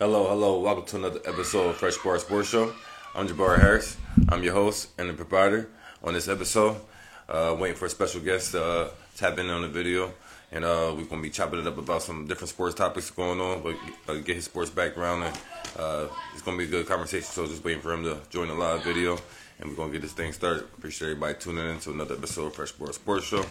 [0.00, 0.58] Hello, hello.
[0.60, 2.72] Welcome to another episode of Fresh Bar Sports Show.
[3.14, 3.98] I'm Jabbar Harris.
[4.30, 5.68] I'm your host and the proprietor
[6.02, 6.76] on this episode.
[7.28, 10.14] Uh, waiting for a special guest to uh, tap in on the video.
[10.52, 13.42] And uh, we're going to be chopping it up about some different sports topics going
[13.42, 13.76] on, but
[14.08, 15.24] uh, get his sports background.
[15.24, 15.38] And
[15.78, 17.26] uh, it's going to be a good conversation.
[17.26, 19.18] So just waiting for him to join the live video.
[19.58, 20.62] And we're going to get this thing started.
[20.62, 23.44] Appreciate everybody tuning in to another episode of Fresh Bar Sports Show.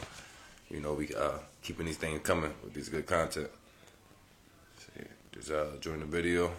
[0.71, 3.51] You know, we uh, keeping these things coming with these good content.
[5.39, 6.51] See, just uh, join the video.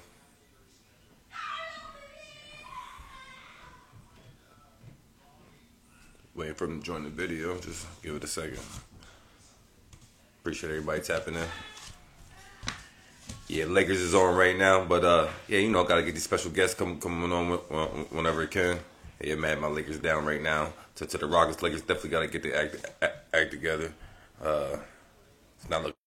[6.35, 7.59] Waiting for him to join the video.
[7.59, 8.59] Just give it a second.
[10.41, 11.47] Appreciate everybody tapping in.
[13.49, 16.23] Yeah, Lakers is on right now, but uh, yeah, you know, I gotta get these
[16.23, 17.59] special guests coming coming on
[18.11, 18.79] whenever it can.
[19.23, 20.73] Yeah, man, my Lakers down right now.
[20.97, 23.93] To, to the Rockets, Lakers definitely gotta get the act act, act together.
[24.43, 24.77] Uh,
[25.59, 26.00] it's not looking.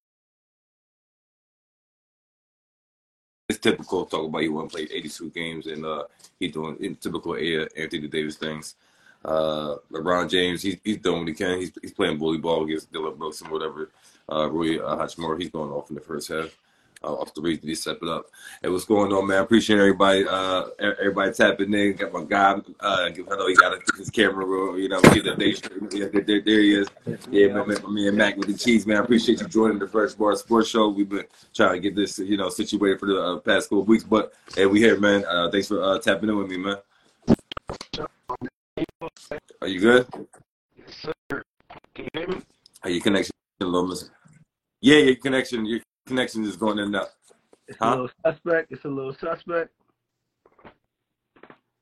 [3.49, 6.03] It's typical talk about want to play 82 games and uh,
[6.39, 7.36] he doing in typical
[7.75, 8.75] Anthony Davis things.
[9.23, 11.59] Uh, LeBron James, he's, he's doing what he can.
[11.59, 13.89] He's, he's playing bully ball against Dillon Brooks and whatever.
[14.31, 16.58] Uh, Rui uh, Hachimura, he's going off in the first half.
[17.03, 18.27] Off the reason he set it up.
[18.61, 19.43] Hey, what's going on, man?
[19.43, 21.93] Appreciate everybody, uh, everybody tapping in.
[21.93, 24.45] Got my guy, uh, I know he got his camera,
[24.79, 26.87] you know, get the day Yeah, there, there, he is.
[27.29, 28.97] Yeah, man, man, me and Mac WitDaCheese, man.
[28.97, 30.89] I appreciate you joining the Fresh Bar Sports Show.
[30.89, 33.87] We've been trying to get this, you know, situated for the uh, past couple of
[33.89, 35.25] weeks, but hey, we here, man.
[35.27, 36.77] Uh, thanks for uh, tapping in with me, man.
[39.61, 40.07] Are you good?
[40.77, 41.43] Yes, sir.
[41.93, 42.41] Can you hear me?
[42.83, 43.93] Are your connection little
[44.81, 47.09] Yeah, your connection, your connection is going in and out.
[47.67, 47.85] It's huh?
[47.85, 48.71] a little suspect.
[48.71, 49.71] It's a little suspect.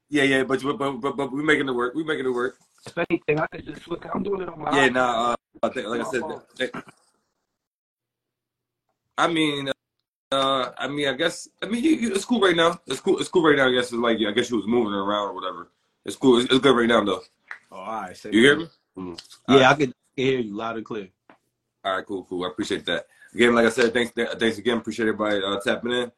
[0.09, 1.95] Yeah, yeah, but but but, but we're making it work.
[1.95, 2.57] We're making it work.
[2.85, 4.05] If anything, I could just look.
[4.13, 4.75] I'm doing it on my.
[4.75, 5.31] Yeah, nah.
[5.31, 6.23] Uh, I think, like I said,
[6.57, 6.69] they,
[9.17, 9.69] I mean,
[10.31, 12.79] uh, I mean, I guess, I mean, you, you, it's cool right now.
[12.87, 13.19] It's cool.
[13.19, 13.67] It's cool right now.
[13.67, 15.69] I guess it's like, I guess you was moving around or whatever.
[16.05, 16.39] It's cool.
[16.39, 17.21] It's, it's good right now, though.
[17.71, 18.25] Oh, all right.
[18.25, 18.67] you hear me?
[18.97, 19.53] Mm-hmm.
[19.53, 19.71] Yeah, right.
[19.71, 21.09] I can hear you loud and clear.
[21.83, 22.45] All right, cool, cool.
[22.45, 23.05] I appreciate that.
[23.33, 24.77] Again, like I said, thanks, thanks again.
[24.79, 26.11] Appreciate everybody uh, tapping in.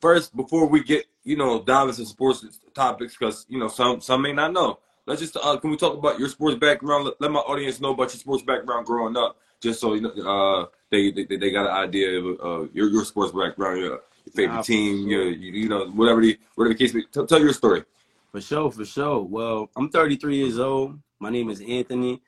[0.00, 4.22] First, before we get, you know, dive into sports topics, because you know some some
[4.22, 4.78] may not know.
[5.06, 7.04] Let's just uh, can we talk about your sports background?
[7.06, 10.10] Let, let, my audience know about your sports background growing up, just so you know
[10.10, 14.32] uh, they, they they got an idea of uh, your your sports background, your, your
[14.34, 16.94] favorite nah, team, your you, you, know whatever the whatever the case.
[16.94, 17.84] May, tell, tell your story.
[18.30, 19.22] For sure, for sure.
[19.22, 20.98] Well, I'm 33 years old.
[21.24, 22.20] My name is Anthony.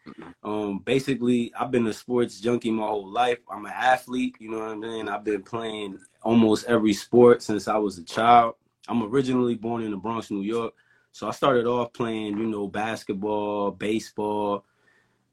[0.42, 3.36] Um, basically, I've been a sports junkie my whole life.
[3.50, 5.06] I'm an athlete, you know what I'm saying?
[5.10, 8.54] I've been playing almost every sport since I was a child.
[8.88, 10.72] I'm originally born in the Bronx, New York.
[11.12, 14.64] So I started off playing, you know, basketball, baseball.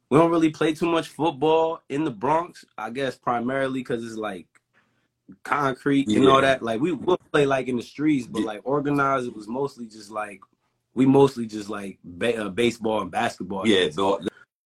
[0.09, 4.18] We don't really play too much football in the Bronx, I guess primarily because it's
[4.18, 4.46] like
[5.44, 6.29] concrete and yeah.
[6.29, 6.63] all that.
[6.63, 10.12] Like we will play like in the streets, but like organized, it was mostly just
[10.12, 10.41] like
[10.95, 13.67] we mostly just like ba- uh, baseball and basketball.
[13.67, 14.19] Yeah, ball,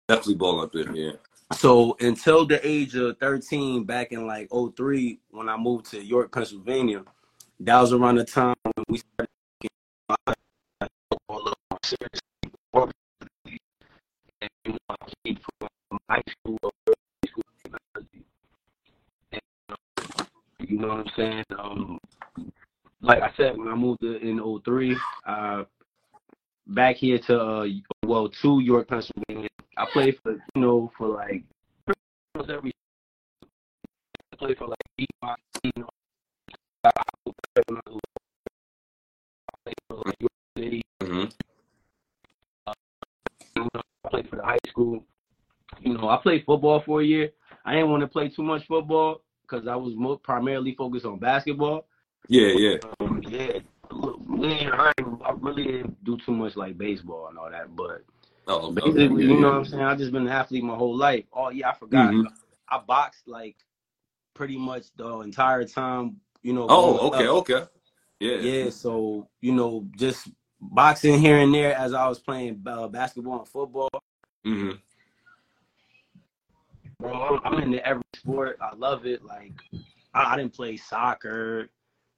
[0.09, 0.95] definitely ball up there.
[0.95, 1.13] Yeah.
[1.53, 6.33] So until the age of 13, back in like 03, when I moved to York,
[6.33, 7.05] Pennsylvania,
[7.61, 9.31] that was around the time when we started
[16.09, 16.73] high school,
[20.59, 21.45] you know what I'm saying?
[21.59, 21.99] Um,
[23.01, 25.65] like I said, when I moved to, in 03, uh,
[26.67, 27.67] back here to uh
[28.05, 29.49] well to York, Pennsylvania.
[29.77, 31.45] I played for you know for like
[32.49, 32.73] every
[34.33, 35.07] I played for like you
[35.77, 35.89] know
[36.85, 36.91] I
[39.65, 40.83] played for like York City.
[41.03, 41.25] Mm-hmm.
[42.67, 42.73] Uh,
[43.57, 45.05] you know, I played for the high school.
[45.81, 47.31] You know, I played football for a year.
[47.65, 51.87] I didn't want to play too much football because I was primarily focused on basketball.
[52.29, 52.77] Yeah, yeah.
[53.01, 53.59] Um, yeah,
[54.29, 54.93] me I,
[55.25, 58.05] I really didn't do too much like baseball and all that, but
[58.47, 59.23] oh, basically, okay.
[59.23, 59.83] you know what I'm saying.
[59.83, 61.25] I've just been an athlete my whole life.
[61.33, 62.13] Oh yeah, I forgot.
[62.13, 62.29] Mm-hmm.
[62.69, 63.57] I boxed like
[64.35, 66.17] pretty much the entire time.
[66.43, 66.67] You know.
[66.69, 67.35] Oh, okay, up.
[67.37, 67.65] okay.
[68.21, 68.37] Yeah.
[68.37, 68.71] Yeah.
[68.71, 70.29] So you know, just
[70.61, 73.91] boxing here and there as I was playing uh, basketball and football.
[74.47, 74.77] Mm-hmm.
[76.99, 78.59] Bro, I'm into every sport.
[78.61, 79.25] I love it.
[79.25, 79.53] Like
[80.15, 81.69] I, I didn't play soccer.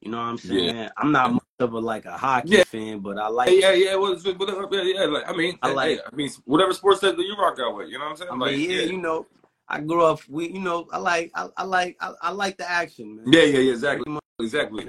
[0.00, 0.77] You know what I'm saying?
[0.77, 0.89] Yeah.
[0.97, 2.65] I'm not much of a like a hockey yeah.
[2.65, 3.50] fan, but I like.
[3.50, 5.99] Yeah, yeah, well, whatever, yeah, like I mean, I like.
[6.11, 8.31] I mean, whatever sports that you rock out with, you know what I'm saying?
[8.31, 9.27] I like, mean, yeah, yeah, you know,
[9.69, 10.21] I grew up.
[10.29, 13.33] We, you know, I like, I, I like, I, I, like the action, man.
[13.33, 14.89] Yeah, yeah, yeah, exactly, exactly.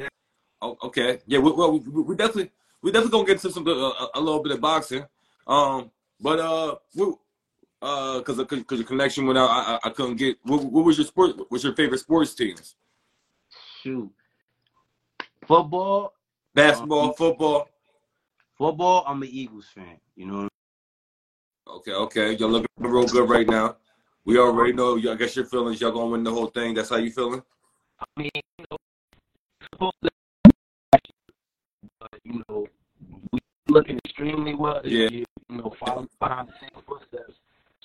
[0.62, 2.52] Oh, okay, yeah, we, well, we, we definitely,
[2.84, 5.06] we definitely gonna get into some uh, a little bit of boxing,
[5.48, 5.90] um,
[6.22, 7.06] but uh, we,
[7.82, 10.38] uh, cause cause, cause your connection went out, I, I, I couldn't get.
[10.44, 11.36] What, what was your sport?
[11.50, 12.76] What's your favorite sports teams?
[13.82, 14.12] Shoot
[15.50, 16.14] Football,
[16.54, 17.70] basketball, um, football.
[18.56, 19.98] Football, I'm an Eagles fan.
[20.16, 20.48] You know.
[21.68, 22.38] Okay, okay.
[22.38, 23.78] You're looking real good right now.
[24.26, 25.00] We already know.
[25.00, 25.82] I guess your feelings.
[25.82, 26.76] Y'all gonna win the whole thing.
[26.76, 27.42] That's how you feeling.
[28.00, 28.30] I mean,
[28.60, 28.66] you
[29.82, 29.92] know,
[32.24, 32.68] you know,
[33.32, 34.82] we looking extremely well.
[34.84, 35.10] Yeah.
[35.10, 37.40] You know, following behind the same footsteps.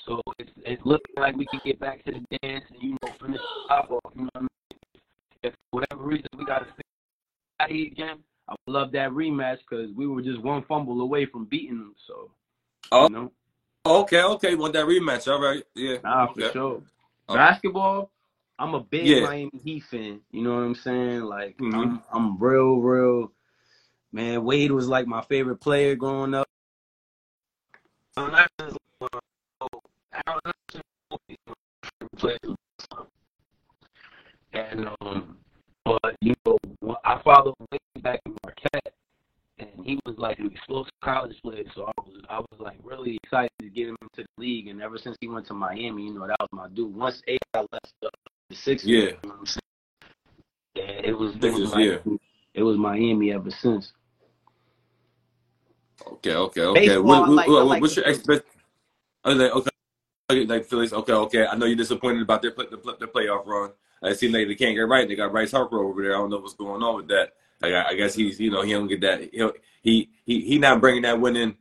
[0.04, 3.10] So it's, it's looking like we can get back to the dance and you know
[3.18, 4.12] finish the top off.
[4.14, 4.48] You know what I mean?
[5.44, 6.93] If for whatever reason we got to out here
[7.60, 8.18] again,
[8.48, 11.94] I would love that rematch because we were just one fumble away from beating them.
[12.06, 12.30] So,
[12.92, 13.32] oh, you know?
[13.86, 15.30] okay, okay, want that rematch?
[15.30, 16.46] All right, yeah, nah, okay.
[16.46, 16.82] for sure.
[17.28, 17.34] Oh.
[17.34, 18.10] Basketball,
[18.58, 19.20] I'm a big yeah.
[19.20, 20.20] Miami Heat fan.
[20.30, 21.22] You know what I'm saying?
[21.22, 21.74] Like, mm-hmm.
[21.74, 23.32] I'm, I'm real, real.
[24.12, 26.48] Man, Wade was like my favorite player growing up.
[34.52, 35.38] And um,
[36.20, 38.94] but you know, I followed way back in Marquette,
[39.58, 41.64] and he was like an explosive college player.
[41.74, 44.68] So I was, I was like really excited to get him into the league.
[44.68, 46.94] And ever since he went to Miami, you know, that was my dude.
[46.94, 48.10] Once A got left the,
[48.50, 49.44] the Sixers, yeah, you know
[50.74, 52.16] yeah, it was, it was, like, yeah.
[52.52, 53.92] it was Miami ever since.
[56.04, 56.88] Okay, okay, okay.
[56.88, 58.46] Baseball, what, what, like, what, like what's your expect?
[59.24, 59.70] Oh, okay,
[60.30, 60.92] okay, like Phillies.
[60.92, 61.46] Okay, okay.
[61.46, 63.70] I know you're disappointed about their the, the playoff run.
[64.04, 65.08] It seems like they can't get right.
[65.08, 66.14] They got Bryce Harper over there.
[66.14, 67.32] I don't know what's going on with that.
[67.62, 69.20] I, I guess he's, you know, he don't get that.
[69.82, 71.56] He he he not bringing that winning,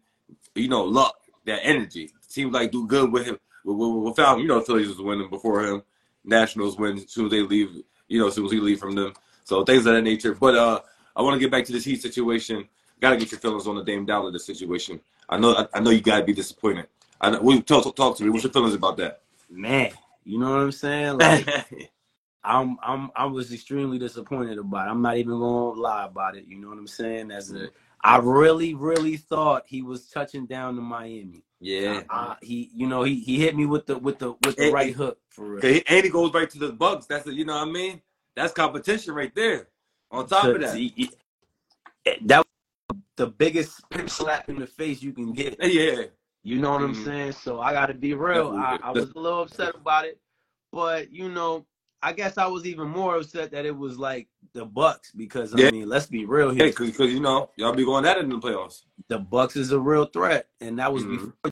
[0.55, 2.11] you know, luck, that energy.
[2.27, 3.37] Seems like do good with him.
[3.65, 5.83] Without you know, Phillies was winning before him.
[6.25, 7.81] Nationals win as soon as they leave.
[8.07, 9.13] You know, as soon as he leave from them.
[9.43, 10.33] So things of that nature.
[10.33, 10.81] But uh,
[11.15, 12.67] I want to get back to this Heat situation.
[12.99, 14.99] Got to get your feelings on the Dame Dolla the situation.
[15.29, 16.87] I know I, I know you got to be disappointed.
[17.19, 18.29] I know, talk, talk, talk to me.
[18.29, 19.21] What's your feelings about that?
[19.49, 19.91] Man,
[20.25, 21.17] you know what I'm saying?
[21.17, 21.47] Like,
[22.43, 24.91] I'm I'm I was extremely disappointed about it.
[24.91, 26.45] I'm not even gonna lie about it.
[26.45, 27.31] You know what I'm saying?
[27.31, 27.69] As a
[28.03, 31.43] I really, really thought he was touching down to Miami.
[31.61, 34.65] Yeah, uh, he, you know, he he hit me with the with the with the
[34.65, 35.81] and, right hook for real.
[35.87, 37.05] And he goes right to the Bucks.
[37.05, 38.01] That's a, you know what I mean.
[38.35, 39.69] That's competition right there.
[40.11, 41.09] On top of that, he,
[42.25, 42.45] that
[42.89, 45.55] was the biggest slap in the face you can get.
[45.63, 46.03] Yeah,
[46.43, 46.99] you know what mm-hmm.
[46.99, 47.31] I'm saying.
[47.31, 48.49] So I got to be real.
[48.57, 50.19] I, I was a little upset about it,
[50.73, 51.65] but you know,
[52.03, 55.59] I guess I was even more upset that it was like the Bucks because I
[55.59, 55.71] yeah.
[55.71, 56.67] mean, let's be real here.
[56.67, 58.83] Because yeah, you know y'all be going at it in the playoffs.
[59.07, 61.25] The Bucks is a real threat, and that was mm-hmm.
[61.25, 61.51] before.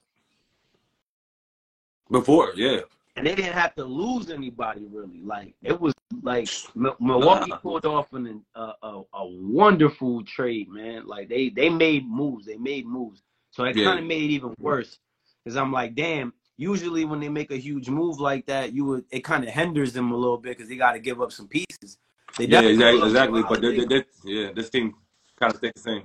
[2.12, 2.82] Before, yeah.
[3.16, 5.22] And they didn't have to lose anybody really.
[5.24, 11.08] Like it was like Milwaukee pulled off an, uh, a a wonderful trade, man.
[11.08, 12.46] Like they they made moves.
[12.46, 13.22] They made moves.
[13.52, 13.86] So it yeah.
[13.86, 15.00] kind of made it even worse
[15.44, 19.06] because I'm like, damn, usually when they make a huge move like that, you would
[19.12, 21.48] it kind of hinders them a little bit because they got to give up some
[21.48, 21.98] pieces.
[22.38, 23.44] They yeah, exactly, exactly.
[23.48, 24.94] But they're, they're, yeah, this team
[25.40, 26.04] kind of stays the same.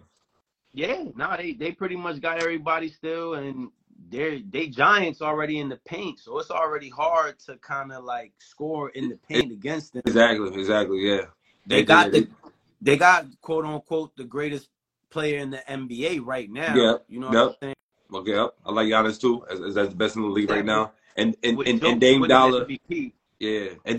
[0.72, 3.70] Yeah, no, they they pretty much got everybody still, and
[4.10, 8.32] they're they giants already in the paint, so it's already hard to kind of like
[8.38, 10.02] score in the paint against them.
[10.06, 10.98] Exactly, exactly.
[10.98, 11.26] Yeah,
[11.66, 12.28] they, they got the
[12.80, 14.68] they got quote unquote the greatest
[15.10, 16.74] player in the NBA right now.
[16.74, 17.75] Yeah, you know what yep.
[18.12, 18.54] Okay, yep.
[18.64, 20.92] I like Giannis too, as, as that's the best in the league right now.
[21.16, 22.66] And and and, and Dame Dolla,
[23.38, 23.98] yeah, and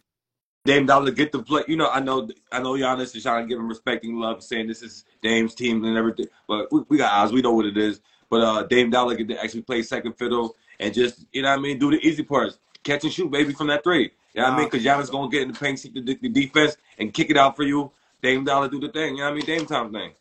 [0.65, 1.63] Dame Dolla get the play.
[1.67, 4.67] You know, I know I know Giannis is trying to give him respecting love, saying
[4.67, 6.27] this is Dame's team and everything.
[6.47, 8.01] But we, we got eyes, we know what it is.
[8.29, 11.59] But uh, Dame Dolla get to actually play second fiddle and just you know what
[11.59, 14.11] I mean, do the easy parts, catch and shoot, baby, from that three.
[14.33, 14.67] You know what I mean?
[14.67, 17.55] Because Giannis gonna get in the paint, see the, the, defense, and kick it out
[17.55, 17.91] for you.
[18.21, 19.17] Dame Dolla do the thing.
[19.17, 19.45] You know what I mean?
[19.45, 20.11] Dame time thing.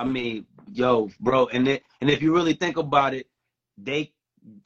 [0.00, 3.26] I mean, yo, bro, and it, and if you really think about it,
[3.76, 4.14] they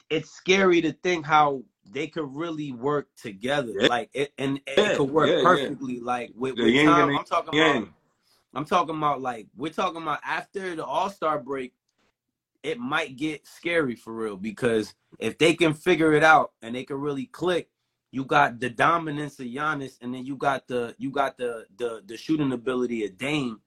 [0.09, 3.73] it's scary to think how they could really work together.
[3.77, 3.87] Yeah.
[3.87, 4.91] Like it and yeah.
[4.91, 5.99] it could work yeah, perfectly.
[5.99, 7.89] Like with, with Tom, I'm talking about
[8.53, 11.73] I'm talking about like we're talking about after the All Star break,
[12.63, 16.85] it might get scary for real because if they can figure it out and they
[16.85, 17.67] can really click,
[18.09, 22.03] you got the dominance of Giannis, and then you got the you got the the
[22.05, 23.59] the shooting ability of Dame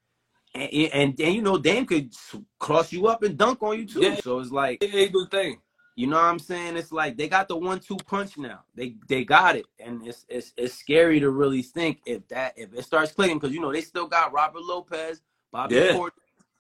[0.55, 2.13] and, and, and you know Dame could
[2.59, 4.01] cross you up and dunk on you too.
[4.01, 4.17] Yeah.
[4.17, 5.61] So it's like yeah, do thing.
[5.99, 6.77] You know what I'm saying?
[6.77, 8.61] It's like they got the one-two punch now.
[8.77, 12.73] They they got it, and it's it's it's scary to really think if that if
[12.73, 16.01] it starts clicking because you know they still got Robert Lopez, Bobby yeah.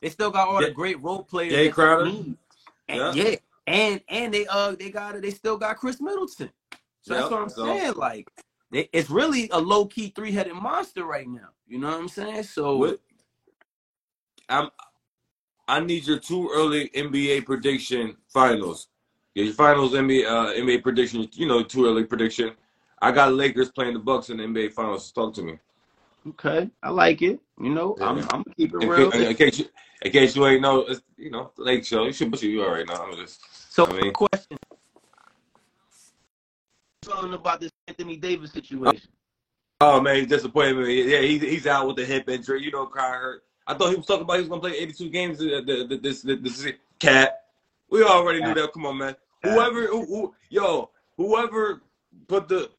[0.02, 0.68] They still got all yeah.
[0.68, 1.52] the great role players.
[1.52, 2.37] Jae Crowder, and,
[2.88, 3.12] yeah.
[3.12, 3.37] yeah,
[3.68, 5.23] and and they uh they got it.
[5.23, 6.50] They still got Khris Middleton.
[7.02, 7.23] So yep.
[7.23, 7.64] that's what I'm so.
[7.64, 7.95] saying.
[7.95, 8.28] Like
[8.73, 11.50] they, it's really a low key three headed monster right now.
[11.66, 12.42] You know what I'm saying?
[12.42, 12.99] So.
[14.48, 14.70] I'm
[15.68, 18.88] I need your two early NBA prediction finals.
[19.34, 21.28] your finals NBA uh, NBA prediction.
[21.32, 22.52] You know, two early prediction.
[23.00, 25.12] I got Lakers playing the Bucks in the NBA finals.
[25.12, 25.58] Talk to me.
[26.30, 27.38] Okay, I like it.
[27.60, 28.06] You know, yeah.
[28.06, 29.10] I'm, I'm gonna keep it in real.
[29.10, 29.66] Case, in, case you,
[30.02, 32.04] in case you ain't know, it's, you know, the Lake Show.
[32.04, 32.94] You should, but you, you already know.
[32.94, 33.40] I'm just.
[33.72, 34.56] So, I mean, question.
[37.02, 39.08] Talking about this Anthony Davis situation.
[39.80, 41.10] Oh man, he's disappointed me.
[41.10, 42.62] Yeah, he's he's out with the hip injury.
[42.62, 43.44] You know, cry hurt.
[43.68, 45.40] I thought he was talking about he was gonna play 82 games.
[45.40, 45.60] Uh,
[46.00, 47.42] this, this, this cat.
[47.90, 48.72] We already knew that.
[48.72, 49.14] Come on, man.
[49.42, 51.82] Whoever, who, who, yo, whoever
[52.26, 52.70] put the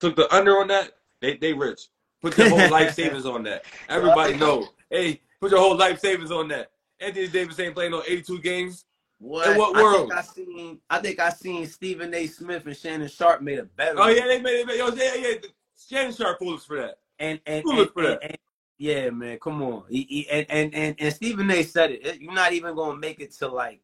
[0.00, 1.88] took the under on that, they they rich.
[2.20, 3.64] Put their whole life savings on that.
[3.88, 4.68] Everybody know.
[4.90, 6.70] Hey, put your whole life savings on that.
[7.00, 8.84] Anthony Davis ain't playing no 82 games.
[9.18, 9.48] What?
[9.48, 10.12] In what world?
[10.12, 10.80] I think I seen.
[10.90, 12.26] I think I seen Stephen A.
[12.26, 13.98] Smith and Shannon Sharpe made a better.
[13.98, 14.76] Oh yeah, they made it.
[14.76, 15.48] Yo, yeah, yeah.
[15.88, 16.98] Shannon Sharpe foolish for that.
[17.18, 18.22] And and, Foolish and, for that.
[18.22, 18.38] and, and
[18.78, 19.84] yeah, man, come on.
[19.88, 21.62] He, he, and, and and and Stephen A.
[21.62, 22.20] said it.
[22.20, 23.82] You're not even gonna make it to like.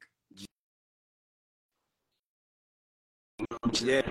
[3.81, 4.03] Yeah.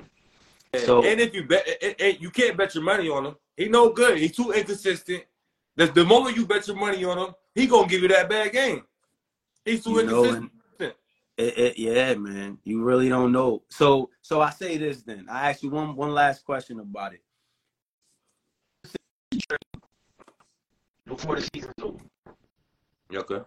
[0.85, 1.67] So- and if you bet,
[1.99, 3.35] and- you can't bet your money on him.
[3.57, 4.17] He no good.
[4.17, 5.23] He's too inconsistent.
[5.75, 8.51] The, the moment you bet your money on him, he gonna give you that bad
[8.51, 8.83] game.
[9.65, 10.51] He's too know, inconsistent.
[11.37, 12.57] It, it, yeah, man.
[12.63, 13.63] You really don't know.
[13.69, 15.27] So so I say this then.
[15.29, 17.21] I ask you one one last question about it.
[21.11, 21.99] Before the season's over.
[23.13, 23.41] okay.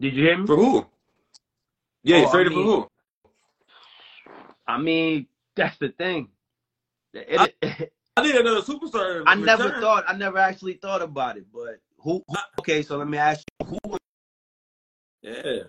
[0.00, 0.46] Did you hear me?
[0.46, 0.86] For who?
[2.04, 2.88] Yeah, Oh, you I traded mean- for who?
[4.68, 5.26] I mean,
[5.56, 6.28] that's the thing.
[7.12, 9.24] It- it- I need another superstar.
[9.26, 10.04] I never thought.
[10.06, 11.46] I never actually thought about it.
[11.52, 12.22] But who?
[12.28, 13.66] who okay, so let me ask you.
[13.66, 13.78] Who?
[13.90, 14.00] would-
[15.22, 15.62] Yeah.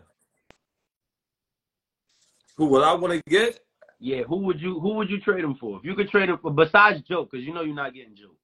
[2.58, 3.60] Who would I want to get?
[4.00, 4.80] Yeah, who would you?
[4.80, 5.78] Who would you trade him for?
[5.80, 8.36] If you could trade him for, besides Joe, because you know you're not getting Joe.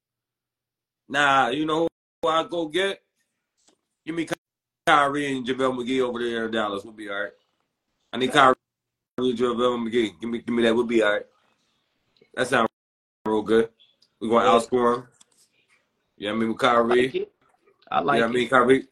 [1.08, 1.88] Nah, you know
[2.22, 3.02] who I go get?
[4.06, 4.26] Give me
[4.86, 6.84] Kyrie and JaVale McGee over there in Dallas.
[6.84, 7.32] We'll be all right.
[8.12, 8.54] I need Kyrie
[9.18, 10.20] and JaVale McGee.
[10.20, 10.74] Give me, give me that.
[10.74, 11.26] We'll be all right.
[12.34, 12.68] That sounds
[13.26, 13.68] real good.
[14.20, 15.06] We're going to outscore him.
[16.16, 17.02] Yeah, I mean with I Kyrie.
[17.06, 17.32] like it.
[17.90, 18.32] I like yeah, I it.
[18.32, 18.88] mean Kyrie.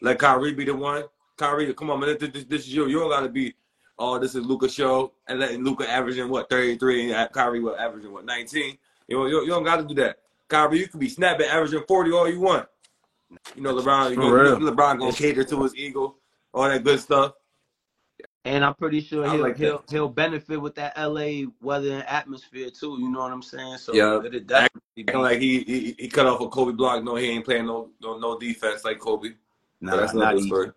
[0.00, 1.04] Let Kyrie be the one.
[1.36, 2.16] Kyrie, come on, man.
[2.18, 2.86] This, this, this is you.
[2.86, 3.54] You don't got to be.
[3.98, 8.12] Oh, this is Luka show and letting Luka averaging what 33 and Kyrie what averaging
[8.12, 8.76] what 19.
[9.08, 10.18] You know, you, you don't got to do that.
[10.48, 12.66] Kyrie, you can be snapping, averaging 40 all you want.
[13.54, 16.16] You know, LeBron, you know, LeBron gonna cater to his ego,
[16.54, 17.32] all that good stuff.
[18.44, 22.70] And I'm pretty sure he'll like he'll he'll benefit with that LA weather and atmosphere
[22.70, 22.96] too.
[23.00, 23.78] You know what I'm saying?
[23.78, 24.18] So Yeah.
[24.24, 27.02] it'll definitely be Acting like he, he he cut off a Kobe block.
[27.02, 29.30] No, he ain't playing no no, no defense like Kobe.
[29.80, 30.46] nah, that's not another easy.
[30.46, 30.72] story.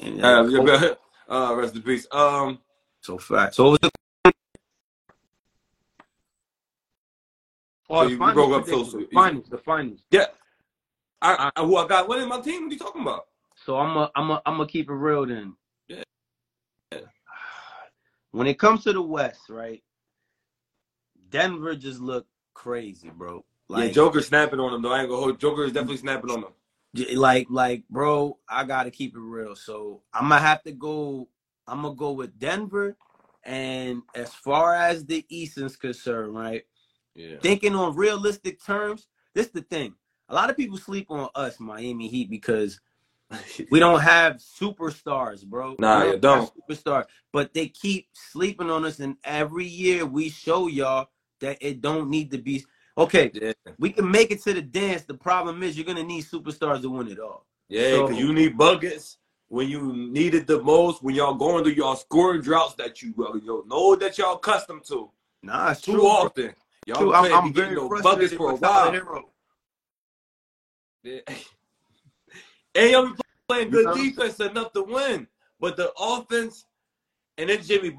[0.00, 1.00] Yeah, but,
[1.30, 2.06] uh, rest in peace.
[2.12, 2.58] Um,
[3.00, 3.54] so fact.
[3.54, 3.90] So it was
[7.88, 10.00] the So you- finals broke up so- the finals, the finals.
[11.20, 12.62] I, I who I got winning my team.
[12.64, 13.26] What are you talking about?
[13.64, 15.54] So I'm a, I'm a, I'm gonna keep it real then.
[15.88, 16.02] Yeah.
[16.92, 16.98] yeah.
[18.30, 19.82] When it comes to the West, right?
[21.30, 23.44] Denver just look crazy, bro.
[23.68, 24.92] yeah, Like, Joker snapping on him though.
[24.92, 25.40] I ain't gonna hold.
[25.40, 27.16] Joker is definitely snapping on him.
[27.18, 29.56] like, like, bro, I gotta keep it real.
[29.56, 31.28] So I'm gonna have to go.
[31.66, 32.96] I'm gonna go with Denver.
[33.44, 36.64] And as far as the East is concerned, right?
[37.18, 37.38] Yeah.
[37.42, 39.94] Thinking on realistic terms, this the thing.
[40.28, 42.80] A lot of people sleep on us, Miami Heat, because
[43.70, 45.74] we don't have superstars, bro.
[45.80, 46.52] Nah, We you don't.
[46.70, 51.08] superstar, but they keep sleeping on us, and every year we show y'all
[51.40, 52.64] that it don't need to be.
[52.96, 55.02] Okay, Yeah, we can make it to the dance.
[55.02, 57.46] The problem is you're gonna need superstars to win it all.
[57.68, 61.02] yeah, So- you need buckets when you need it the most.
[61.02, 64.84] When y'all going through y'all scoring droughts that you uh, you know that y'all accustomed
[64.86, 65.10] to
[65.42, 66.00] Nah, it's too true.
[66.02, 66.50] bro.
[66.92, 67.06] Often.
[67.06, 67.32] Y'all True.
[67.32, 68.92] I'm, I'm be very no buckets for a while.
[68.92, 69.30] Hero.
[71.02, 71.20] Yeah.
[72.74, 73.14] and y'all be
[73.48, 73.94] playing good You know?
[73.94, 75.26] defense enough to win,
[75.60, 76.64] but the offense
[77.36, 77.96] and then Jimmy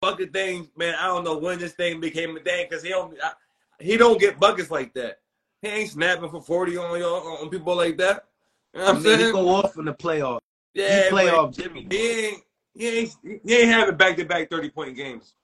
[0.00, 0.94] bucket thing, man.
[0.98, 3.32] I don't know when this thing became a thing because he don't I,
[3.80, 5.18] he don't get buckets like that.
[5.62, 8.24] He ain't snapping for forty on y'all on people like that.
[8.72, 9.32] You know I what I'm mean, he saying?
[9.34, 10.40] go off in the playoffs.
[10.74, 11.86] yeah, he play but off Jimmy.
[11.90, 12.42] He ain't
[12.74, 15.34] he ain't he ain't having back to back thirty point games.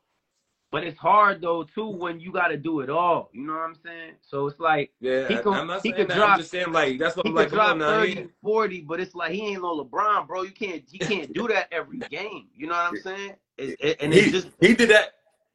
[0.72, 3.28] But it's hard though too when you got to do it all.
[3.34, 4.14] You know what I'm saying?
[4.22, 6.16] So it's like Yeah, He can- I'm not he can that.
[6.16, 7.50] drop- I'm just saying like that's what he I'm like.
[7.50, 10.42] Drop on now, 30, he- 40, but it's like he ain't no LeBron, bro.
[10.42, 12.48] You can't he can't do that every game.
[12.56, 13.34] You know what I'm saying?
[13.58, 15.12] It, it- and he, it's just he did that.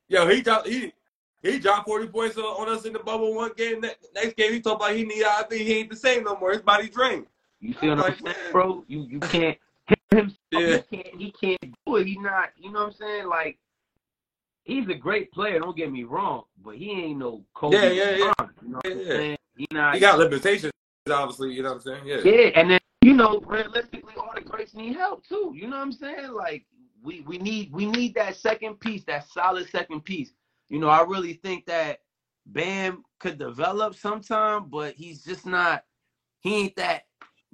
[0.07, 0.93] Yo, he dropped he
[1.41, 3.81] he dropped forty points on, us in the bubble one game.
[3.81, 5.24] Next game he talked about he need.
[5.24, 6.51] I think he ain't the same no more.
[6.53, 7.25] His body drained.
[7.59, 8.83] you see what I'm Like, saying, bro?
[8.88, 9.57] You you can't
[10.12, 10.31] him.
[10.51, 10.77] Yeah.
[10.89, 12.05] He can't he can't do it.
[12.05, 12.50] He's not.
[12.55, 13.27] You know what I'm saying?
[13.27, 13.57] Like
[14.67, 15.59] he's a great player.
[15.59, 17.75] Don't get me wrong, but he ain't no Kobe.
[17.75, 18.33] Yeah, yeah, yeah.
[18.62, 19.17] You know Yeah.
[19.17, 19.38] saying?
[19.55, 19.95] He not.
[19.95, 20.74] He got limitations,
[21.09, 21.53] obviously.
[21.53, 22.05] You know what I'm saying?
[22.05, 22.17] Yeah.
[22.24, 25.53] Yeah, and then you know, realistically, all the greats need help too.
[25.55, 26.33] You know what I'm saying?
[26.33, 26.65] Like
[27.01, 30.31] we we need we need that second piece, that solid second piece.
[30.69, 32.00] You know, I really think that
[32.45, 35.86] Bam could develop sometime, but he's just not.
[36.41, 37.03] He ain't that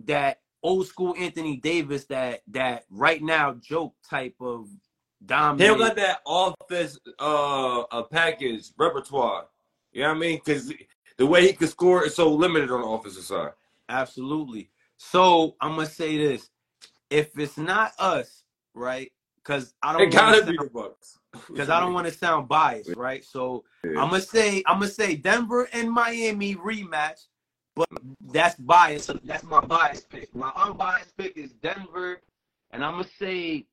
[0.05, 4.67] that old school Anthony Davis that that right now joke type of
[5.23, 5.79] He dominant.
[5.79, 9.45] don't got that offense uh a package repertoire.
[9.91, 10.41] You know what I mean?
[10.43, 10.73] Because
[11.17, 13.51] the way he could score is so limited on the offensive side.
[13.89, 14.69] Absolutely.
[14.97, 16.49] So I'm gonna say this:
[17.09, 19.11] if it's not us, right?
[19.37, 21.19] Because I don't gotta want be to the Bucks.
[21.47, 23.23] because I don't want to sound biased, right?
[23.23, 24.01] So Yeah.
[24.01, 27.27] I'm gonna say I'm gonna say Denver and Miami rematch,
[27.75, 27.87] but
[28.21, 29.05] that's bias.
[29.05, 30.33] So that's my bias pick.
[30.35, 32.21] My unbiased pick is Denver,
[32.71, 33.67] and I'm gonna say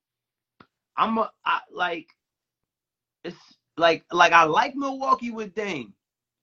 [1.00, 2.14] I'm a I, like
[3.25, 3.37] it's
[3.78, 5.95] like like I like Milwaukee with Dame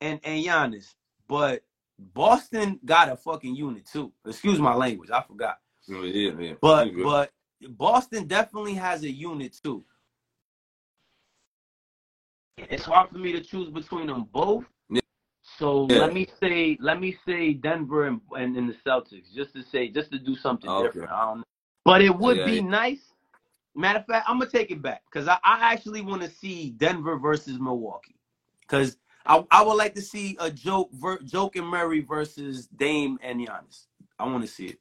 [0.01, 0.95] and and Giannis,
[1.27, 1.61] but
[1.99, 4.11] Boston got a fucking unit too.
[4.25, 5.59] Excuse my language, I forgot.
[5.91, 6.53] Oh, yeah, yeah, yeah.
[6.59, 7.31] But but
[7.69, 9.85] Boston definitely has a unit too.
[12.57, 14.65] It's hard for me to choose between them both.
[14.89, 15.01] Yeah.
[15.59, 15.99] So Yeah.
[15.99, 19.89] let me say let me say Denver and, and, and the Celtics just to say
[19.89, 20.87] just to do something Okay.
[20.87, 21.11] different.
[21.11, 21.43] I don't know.
[21.85, 22.61] But it oh, would Yeah, be yeah.
[22.61, 23.13] nice.
[23.77, 26.71] Matter of fact, I'm gonna take it back because I, I actually want to see
[26.71, 28.15] Denver versus Milwaukee.
[28.61, 33.19] Because I, I would like to see a joke ver, joke and Murray versus Dame
[33.21, 33.85] and Giannis.
[34.17, 34.79] I want to see it.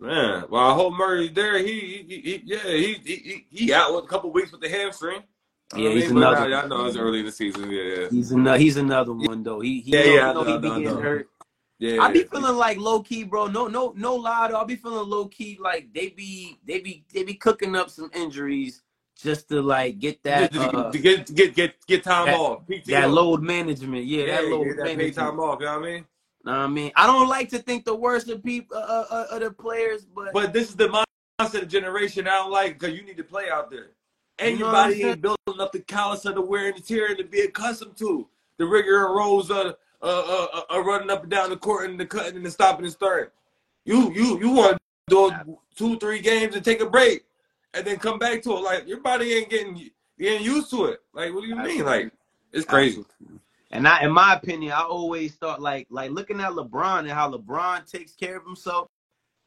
[0.00, 1.58] Man, well, I hope Murray's there.
[1.58, 5.22] He, he, he yeah, he, he, he, out with a couple weeks with the hamstring.
[5.76, 7.70] Yeah, he's another- I, I know it's early in the season.
[7.70, 9.60] Yeah, yeah, He's another he's another one though.
[9.60, 11.28] He he Yeah, know, yeah, know know, he be getting hurt.
[11.84, 12.02] Yeah.
[12.02, 13.46] I be feeling like low key, bro.
[13.46, 14.60] No, no, no lie though.
[14.60, 18.10] I be feeling low key like they be they be they be cooking up some
[18.14, 18.82] injuries
[19.16, 22.36] just to like get that Just to uh, get, get get get get time that-
[22.38, 22.66] off.
[22.66, 22.84] PTO.
[22.86, 24.04] that load management.
[24.06, 25.14] Yeah, yeah, that load get that management.
[25.16, 25.60] time off.
[25.60, 26.04] You know what I mean?
[26.44, 29.06] Know what I mean, I don't like to think the worst of people, uh, uh,
[29.10, 30.88] uh, of the players, but, But this is the
[31.40, 33.92] mindset of generation I don't like because you need to play out there.
[34.42, 37.24] You know ain't building up the callus of the wear and the tear and to
[37.24, 41.50] be accustomed to the rigor and roles of uh, uh, uh, running up and down
[41.50, 43.30] the court and the cutting and the stopping and starting.
[43.84, 47.24] You you you want to do two three games and take a break
[47.72, 48.60] and then come back to it.
[48.60, 51.00] Like your body ain't getting getting used to it.
[51.12, 51.84] Like what do you mean?
[51.84, 52.12] Like
[52.52, 53.04] it's crazy.
[53.70, 57.30] And I, in my opinion, I always thought like like looking at LeBron and how
[57.30, 58.88] LeBron takes care of himself.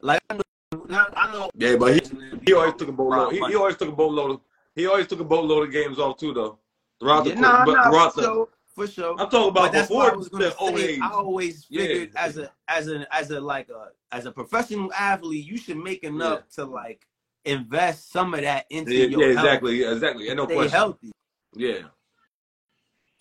[0.01, 2.01] Like I know, I know Yeah, but he
[2.45, 3.33] he always took a boatload.
[3.33, 4.31] He, he always took a boatload.
[4.31, 4.41] Of,
[4.75, 6.59] he always took a boatload of games off too, though.
[6.99, 9.19] Throughout the yeah, nah, but nah, throughout sure, for sure.
[9.19, 10.93] I'm talking about But that's what I was gonna say.
[10.93, 11.01] 08.
[11.01, 11.81] I always Yeah.
[11.87, 15.77] figured as a as a as a like a as a professional athlete, you should
[15.77, 17.07] make enough to like
[17.43, 19.45] invest some of that into Yeah, your yeah, health.
[19.45, 20.27] exactly, yeah, exactly.
[20.27, 20.71] Yeah, no Stay question.
[20.71, 21.11] healthy.
[21.55, 21.79] Yeah.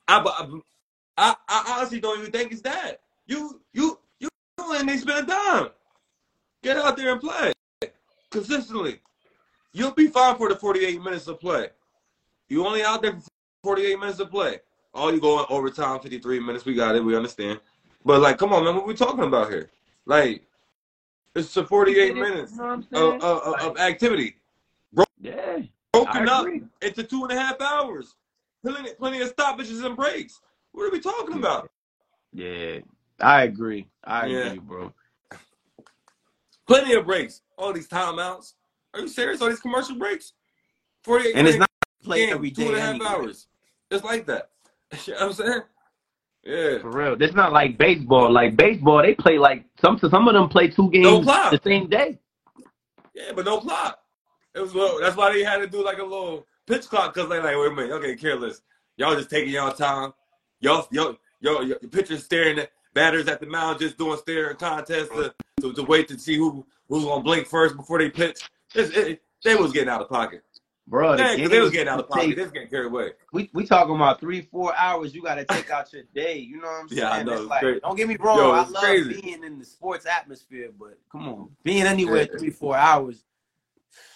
[0.08, 0.34] I, but
[1.16, 3.00] I, I honestly don't even think it's that.
[3.26, 4.28] You, you, you
[4.74, 5.68] ain't even spend a dime.
[6.62, 7.52] Get out there and play
[8.30, 9.00] consistently.
[9.72, 11.70] You'll be fine for the 48 minutes of play.
[12.48, 13.30] You only out there for
[13.64, 14.60] 48 minutes of play.
[14.96, 16.64] Oh, you go in overtime, 53 minutes.
[16.64, 17.04] We got it.
[17.04, 17.60] We understand.
[18.04, 18.74] But like, come on, man.
[18.76, 19.70] What we talking about here?
[20.06, 20.44] Like,
[21.34, 22.58] it's a 48 minutes You
[22.92, 24.36] know of, of, of- of activity
[25.20, 25.58] yeah,
[25.92, 26.46] broken up
[26.82, 28.14] into two and a half hours.
[28.64, 30.40] Plenty, plenty of stoppages and breaks.
[30.72, 31.70] What are we talking about?
[32.32, 32.78] Yeah,
[33.20, 33.86] I agree.
[34.04, 34.46] I Yeah.
[34.46, 34.92] agree, bro.
[36.66, 37.42] Plenty of breaks.
[37.56, 38.54] All these timeouts.
[38.94, 39.40] Are you serious?
[39.40, 40.32] All these commercial breaks?
[41.04, 41.68] 48 And it's not
[42.02, 43.06] play game, every two and a half anyway.
[43.06, 43.46] hours.
[43.90, 44.50] It's like that.
[45.06, 45.62] you know what I'm saying?
[46.44, 46.78] Yeah.
[46.78, 48.30] For real, it's not like baseball.
[48.30, 49.98] Like baseball, they play like some.
[49.98, 52.18] Some of them play two games No the same day.
[53.14, 53.98] Yeah, but no clock.
[54.54, 57.28] It was well, that's why they had to do like a little pitch clock because
[57.28, 58.62] they like, wait a minute, y'all getting careless.
[58.96, 60.12] Y'all just taking y'all time.
[60.60, 65.08] Y'all, y'all, y'all, your pitchers staring at batters at the mound, just doing staring contests
[65.08, 68.48] to, to, to wait to see who who's gonna blink first before they pitch.
[68.74, 70.42] It, they was getting out of pocket.
[70.88, 72.26] Bro, the Yeah, game they was getting out of pocket.
[72.26, 73.10] take- They was getting carried away.
[73.32, 75.14] we we talking about three, four hours.
[75.14, 76.38] You got to take out your day.
[76.38, 77.00] You know what I'm saying?
[77.02, 78.38] Yeah, I know, like, don't get me wrong.
[78.38, 79.20] Yo, I love crazy.
[79.20, 82.38] being in the sports atmosphere, but come on, being anywhere Yeah.
[82.38, 83.24] three, four hours.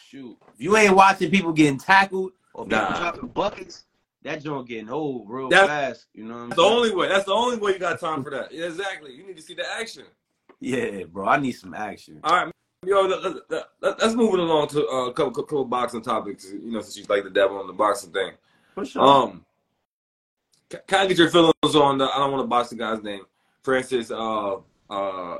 [0.07, 2.99] Shoot, if you ain't watching people getting tackled or people Nah.
[3.01, 3.85] dropping buckets,
[4.23, 6.07] that joint getting old real That's- fast.
[6.15, 6.49] You know what I'm saying?
[6.51, 7.09] That's the only way.
[7.09, 8.53] That's the only way you got time for that.
[8.53, 9.13] Yeah, exactly.
[9.15, 10.05] You need to see the action.
[10.61, 11.27] Yeah, bro.
[11.27, 12.21] I need some action.
[12.23, 12.53] All right,
[12.87, 16.03] yo, let, let, let, us move it along to uh, a couple, couple of boxing
[16.03, 16.51] topics.
[16.51, 18.33] You know, since you like the devil on the boxing thing.
[18.75, 19.03] For sure.
[19.03, 19.45] Um,
[20.69, 22.05] can I get your feelings on the?
[22.05, 23.23] I don't want to box the guy's name.
[23.62, 24.57] Francis, uh,
[24.88, 25.38] uh,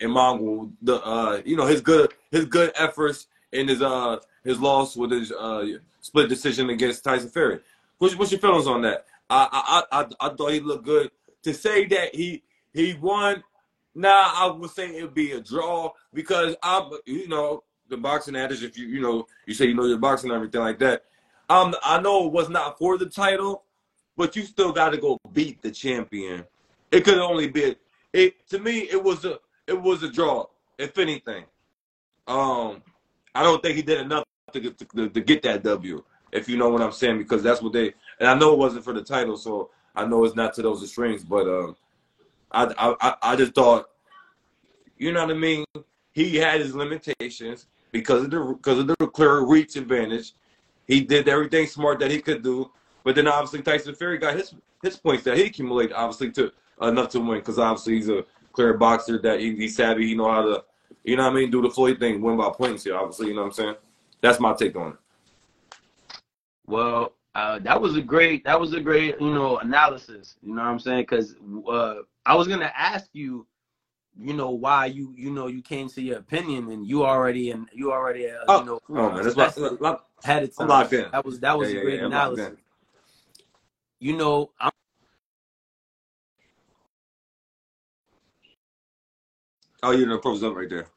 [0.00, 0.70] Emmanuel.
[0.80, 5.10] The uh, you know his good his good efforts in his uh his loss with
[5.10, 5.64] his uh
[6.00, 7.60] split decision against Tyson Fury.
[7.98, 9.06] What's, what's your feelings on that?
[9.28, 11.10] I I I, I thought he looked good.
[11.42, 13.42] To say that he he won,
[13.94, 18.62] nah, I would say it'd be a draw because I'm you know the boxing adage.
[18.62, 21.04] If you you know you say you know your boxing and everything like that.
[21.50, 23.64] Um, I know it was not for the title,
[24.16, 26.44] but you still got to go beat the champion.
[26.90, 27.76] It could only be
[28.12, 28.80] it to me.
[28.90, 30.46] It was a it was a draw.
[30.78, 31.44] If anything,
[32.26, 32.82] um,
[33.34, 36.02] I don't think he did enough to get to, to get that W.
[36.32, 38.84] If you know what I'm saying, because that's what they and I know it wasn't
[38.84, 41.24] for the title, so I know it's not to those extremes.
[41.24, 41.76] But um,
[42.54, 43.86] I I I just thought,
[44.96, 45.64] you know what I mean.
[46.12, 50.32] He had his limitations because of the because of the clear reach advantage.
[50.86, 52.70] He did everything smart that he could do,
[53.02, 57.08] but then obviously Tyson Fury got his his points that he accumulated obviously to enough
[57.10, 60.06] to win because obviously he's a clear boxer that he, he's savvy.
[60.06, 60.64] He know how to,
[61.04, 62.96] you know what I mean, do the Floyd thing, win by points here.
[62.96, 63.74] Obviously, you know what I'm saying.
[64.20, 64.96] That's my take on it.
[66.66, 70.36] Well, uh, that was a great that was a great you know analysis.
[70.42, 71.02] You know what I'm saying?
[71.02, 71.34] Because
[71.68, 73.46] uh, I was gonna ask you
[74.18, 77.68] you know why you you know you came to your opinion and you already and
[77.72, 81.06] you already uh, oh, you know oh man, that's lock, had it I'm locked in.
[81.12, 82.56] That was that was Yeah, a great yeah, I'm analysis.
[84.00, 84.72] You know, I'm,
[89.82, 90.88] Oh, you know, pros up right there.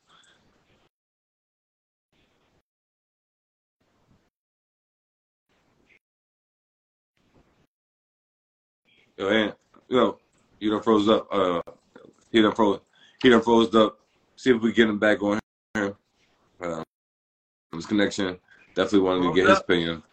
[9.17, 9.53] Yo,
[9.89, 10.19] yo,
[10.59, 11.27] you done froze up.
[11.31, 11.61] Uh,
[12.31, 12.79] he done froze.
[13.21, 13.99] He done froze up.
[14.35, 15.39] See if we get him back on
[15.73, 15.95] here.
[16.61, 16.83] Uh,
[17.73, 18.37] his connection.
[18.75, 20.03] Definitely wanted to get his opinion.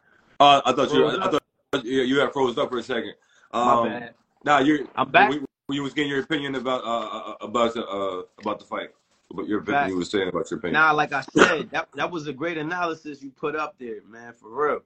[0.40, 1.08] Uh, I thought you.
[1.08, 3.14] Froze I, thought you, you had froze up for a second.
[3.52, 4.14] my Um, bad.
[4.44, 4.80] Now you're.
[4.96, 5.30] I'm back.
[5.30, 8.90] We, you was getting your opinion about uh uh, about the uh about the fight.
[9.30, 9.88] About your opinion.
[9.88, 10.74] You was saying about your opinion.
[10.74, 14.34] Now, like I said, that that was a great analysis you put up there, man,
[14.34, 14.82] for real.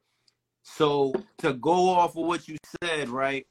[0.63, 3.47] So to go off of what you said, right?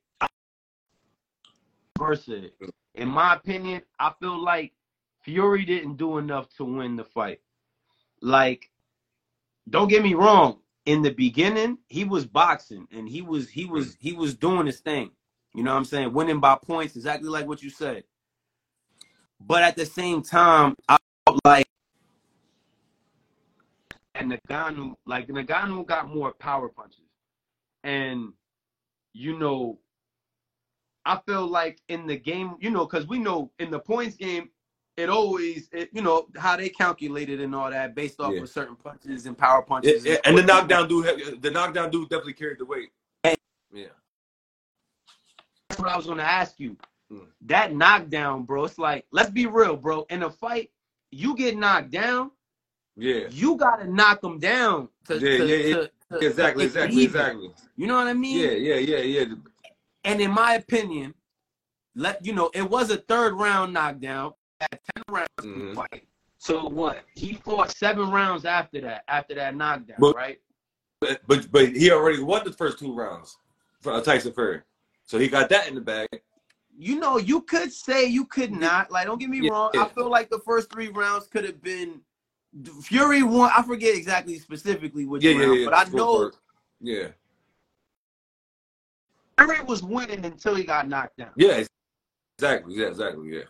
[1.97, 2.49] Versa.
[2.95, 4.73] In my opinion, I feel like
[5.21, 7.41] Fury didn't do enough to win the fight.
[8.21, 8.71] Like,
[9.69, 10.59] don't get me wrong.
[10.85, 14.79] In the beginning, he was boxing and he was he was he was doing his
[14.79, 15.11] thing.
[15.53, 16.13] You know what I'm saying?
[16.13, 18.03] Winning by points, exactly like what you said.
[19.39, 21.67] But at the same time, I felt like
[24.15, 27.01] and Ngannou, like Ngannou got more power punches.
[27.83, 28.33] And
[29.13, 29.79] you know,
[31.07, 34.49] I feel like in the game, you know, because we know in the points game,
[34.97, 38.41] it always, it, you know, how they calculated and all that based off Yeah.
[38.41, 40.03] of certain punches and power punches.
[40.05, 42.89] yeah, and the knockdown dude, the knockdown dude definitely carried the weight.
[43.23, 43.37] And-
[43.71, 43.87] Yeah.
[45.69, 46.75] That's what I was gonna ask you.
[47.09, 47.19] Hmm.
[47.41, 48.65] That knockdown, bro.
[48.65, 50.05] It's like, let's be real, bro.
[50.09, 50.71] In a fight,
[51.11, 52.31] you get knocked down,
[52.97, 53.27] Yeah.
[53.29, 54.89] you gotta knock them down.
[55.05, 55.75] To, Yeah, to, yeah, yeah.
[55.75, 57.21] to- to- Exactly, to exactly, even.
[57.21, 57.53] exactly.
[57.75, 58.39] You know what I mean?
[58.39, 59.35] Yeah, yeah, yeah, yeah.
[60.07, 61.13] And in my opinion,
[61.93, 65.75] let you know, it was a third round knockdown at ten rounds to the Mhm.
[65.75, 66.07] fight.
[66.37, 67.03] So what?
[67.13, 70.39] He fought seven rounds after that, after that knockdown, But- right?
[71.01, 73.37] But, but but he already won the first two rounds
[73.81, 74.61] for uh, Tyson Fury,
[75.05, 76.07] so he got that in the bag.
[76.75, 78.89] You know, you could say you could not.
[78.89, 79.71] Like, don't get me Yeah, wrong.
[79.75, 79.83] yeah.
[79.83, 82.01] I feel like the first three rounds could have been
[82.81, 83.51] Fury won.
[83.55, 85.65] I forget exactly specifically which Yeah, yeah, round, yeah.
[85.65, 86.31] but I know.
[86.79, 87.07] Yeah,
[89.37, 91.29] Fury was winning until he got knocked down.
[91.35, 91.63] yeah,
[92.39, 93.43] exactly, yeah, exactly, yeah.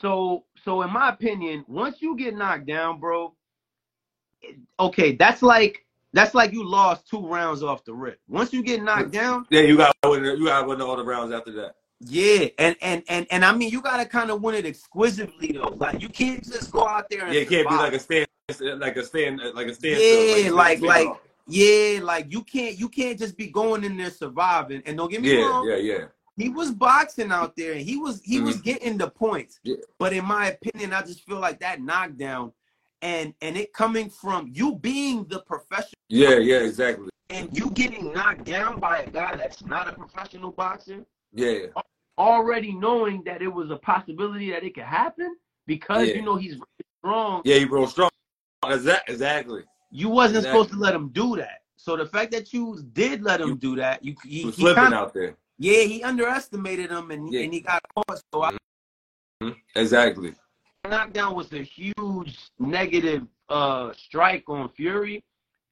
[0.00, 3.34] So, so in my opinion, once you get knocked down, bro,
[4.80, 8.18] okay, that's like that's like you lost two rounds off the rip.
[8.28, 10.24] Once you get knocked down, Yeah, you got win.
[10.24, 11.74] You got win all the rounds after that.
[12.00, 15.74] yeah, and and and and I mean, you gotta kind of win it exquisitely though.
[15.76, 18.26] Like you can't just go out there and Yeah, it can't be like a stand,
[18.78, 20.00] like a stand, like a stand.
[20.00, 21.08] Yeah, like like
[21.46, 24.82] yeah, like you can't you can't just be going in there surviving.
[24.86, 26.04] And don't get me yeah, wrong, yeah, yeah.
[26.36, 28.64] he was boxing out there and he was he was mm-hmm.
[28.64, 29.60] getting the points.
[29.62, 29.76] Yeah.
[29.98, 32.52] But in my opinion, I just feel like that knockdown
[33.04, 37.10] and and it coming from you being the professional Yeah, yeah, exactly.
[37.30, 41.66] and you getting knocked down by a guy that's not a professional boxer, Yeah,
[42.16, 46.14] already knowing that it was a possibility that it could happen because Yeah.
[46.14, 46.58] you know he's
[46.98, 47.42] strong.
[47.44, 48.10] yeah, he real strong.
[48.66, 49.64] Exactly.
[49.94, 50.58] You wasn't Exactly.
[50.60, 51.62] supposed to let him do that.
[51.76, 54.82] So the fact that you did let him You- do that, you He he, flipping
[54.82, 55.36] kinda, out there.
[55.56, 57.42] yeah, he underestimated him and Yeah.
[57.42, 58.20] and he got caught.
[58.32, 58.56] So I
[59.40, 59.54] Mhm.
[59.76, 60.34] Exactly.
[60.84, 65.22] knockdown was a huge negative uh strike on Fury.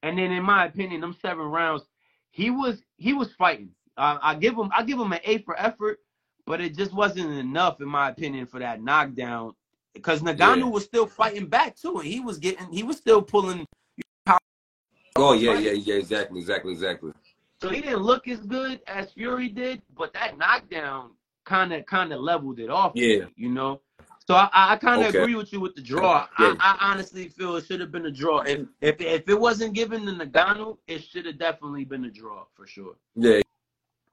[0.04, 1.82] And then in my opinion, them seven rounds,
[2.30, 3.74] he was he was fighting.
[3.96, 5.98] Uh, I give him I give him an A for effort,
[6.46, 9.56] but it just wasn't enough in my opinion for that knockdown.
[9.94, 10.64] Because Ngannou Yeah.
[10.64, 13.66] was still fighting back too, and he was getting he was still pulling.
[15.16, 15.94] Oh yeah, yeah, yeah.
[15.94, 17.12] Exactly, exactly, exactly.
[17.60, 21.10] So he didn't look as good as Fury did, but that knockdown
[21.44, 22.92] kind of kind of leveled it off.
[22.94, 23.26] Yeah.
[23.36, 23.80] you know.
[24.26, 25.20] So I, I kind of Okay.
[25.20, 26.26] agree with you with the draw.
[26.38, 26.54] Yeah.
[26.60, 28.40] I, I honestly feel it should have been a draw.
[28.40, 32.44] If if if it wasn't given to Ngannou, it should have definitely been a draw
[32.54, 32.94] for sure.
[33.16, 33.40] Yeah,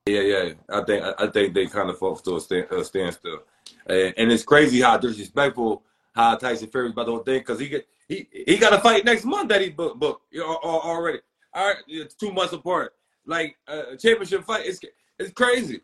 [0.05, 0.53] yeah, yeah.
[0.69, 3.43] I think I think they kind of fought to a, stand, a standstill,
[3.85, 5.83] and, and, it's crazy how disrespectful
[6.13, 9.05] how Tyson Fury's about the whole thing because he get he he got a fight
[9.05, 11.19] next month that he booked book already.
[11.53, 12.93] All right, it's two months apart.
[13.25, 14.79] Like uh, a championship fight, it's
[15.17, 15.81] it's crazy.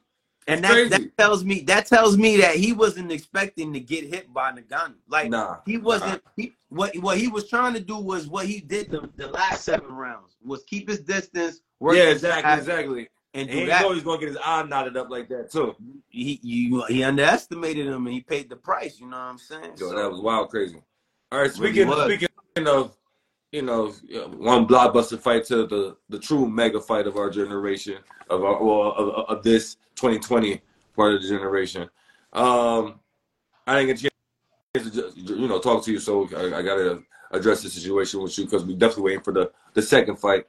[0.48, 4.32] And that, that tells me that tells me that he wasn't expecting to get hit
[4.32, 4.96] by Ngannou.
[5.10, 6.24] Like nah, he wasn't.
[6.24, 6.32] Nah.
[6.36, 9.64] He what what he was trying to do was what he did the, the last
[9.64, 11.62] seven rounds was keep his distance.
[11.82, 13.08] yeah, exactly, exactly.
[13.36, 15.76] And, and he know he's gonna get his eye knotted up like that too.
[16.08, 18.98] He you, he underestimated him and he paid the price.
[18.98, 19.74] You know what I'm saying?
[19.78, 20.82] Yo, so, that was wild, crazy.
[21.34, 22.96] All right, speaking really speaking of
[23.52, 23.90] you know
[24.38, 27.98] one blockbuster fight to the the true mega fight of our generation
[28.30, 30.62] of our well, of, of this 2020
[30.96, 31.90] part of the generation.
[32.32, 33.02] Um,
[33.68, 34.12] I didn't get
[34.76, 37.70] a chance to you know talk to you, so I, I got to address the
[37.70, 40.48] situation with you because we definitely waiting for the the second fight.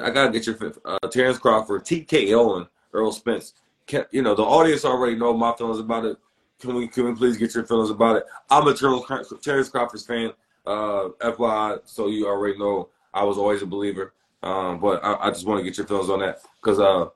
[0.00, 3.54] I gotta get your uh, Terrence Crawford, TKO, and Errol Spence.
[3.86, 6.16] Can, you know the audience already know my feelings about it.
[6.60, 8.24] Can we can we please get your feelings about it?
[8.50, 10.32] I'm a Terrence Crawford fan.
[10.64, 14.14] Uh, FYI, so you already know I was always a believer.
[14.44, 17.06] Um, but I, I just want to get your feelings on that because uh,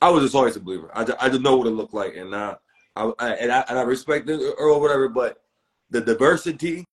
[0.00, 0.90] I was just always a believer.
[0.94, 2.56] I, I just know what it looked like, and I,
[2.96, 5.08] I, and I and I respect or whatever.
[5.08, 5.42] But
[5.90, 6.84] the diversity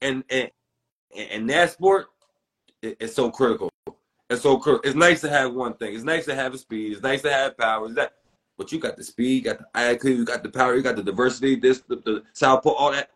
[0.00, 0.50] and and
[1.14, 2.08] and that sport
[2.82, 3.70] is so critical.
[4.30, 4.80] It's so.
[4.84, 5.94] It's nice to have one thing.
[5.94, 6.92] It's nice to have a speed.
[6.92, 7.86] It's nice to have power.
[7.88, 8.14] Is that?
[8.56, 10.94] But you got the speed, you got the IQ, you got the power, you got
[10.94, 13.10] the diversity, this, the, the southpaw, all that.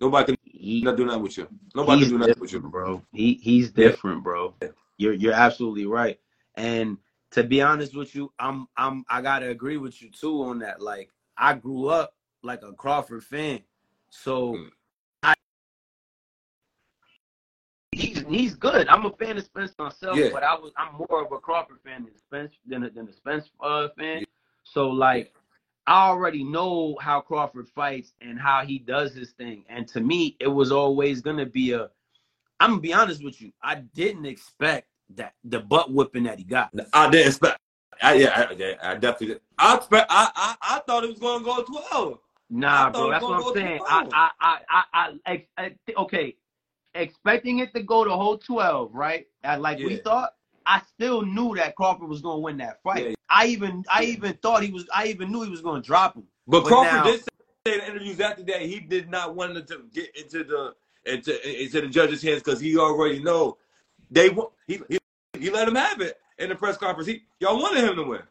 [0.00, 1.48] Nobody can he, not doing that with you.
[1.74, 3.02] Nobody can do that with you, bro.
[3.12, 4.54] He he's different, bro.
[4.96, 6.18] You're you're absolutely right.
[6.54, 6.98] And
[7.32, 10.80] to be honest with you, I'm I'm I gotta agree with you too on that.
[10.80, 13.60] Like I grew up like a Crawford fan,
[14.08, 14.70] so mm.
[18.34, 18.88] He's good.
[18.88, 20.30] I'm a fan of Spence myself, yeah.
[20.32, 23.12] but I was I'm more of a Crawford fan than Spence than a, than a
[23.12, 24.20] Spence uh, fan.
[24.20, 24.24] Yeah.
[24.64, 25.34] So like
[25.86, 30.36] I already know how Crawford fights and how he does his thing, and to me,
[30.40, 31.90] it was always gonna be a.
[32.58, 33.52] I'm gonna be honest with you.
[33.62, 36.70] I didn't expect that the butt whipping that he got.
[36.92, 37.58] I didn't expect.
[38.02, 38.46] I, yeah,
[38.82, 39.26] I, I definitely.
[39.28, 39.40] Did.
[39.58, 40.06] I expect.
[40.10, 42.18] I, I I thought it was going to go twelve.
[42.50, 43.80] Nah, bro, that's what I'm saying.
[43.88, 46.36] I, I, I, I, I, I, okay,
[46.94, 49.26] expecting it to go the whole twelve, right?
[49.44, 49.86] Like yeah.
[49.86, 50.34] we thought.
[50.66, 53.08] I still knew that Crawford was going to win that fight.
[53.08, 53.14] Yeah.
[53.28, 54.86] I even, I even thought he was.
[54.94, 56.24] I even knew he was going to drop him.
[56.46, 59.82] But, but Crawford now, did say in interviews after that he did not want to
[59.92, 60.74] get into the
[61.06, 63.56] into into the judges' hands because he already know
[64.10, 64.28] they
[64.66, 64.98] he, he
[65.38, 67.08] he let him have it in the press conference.
[67.08, 68.22] He y'all wanted him to win.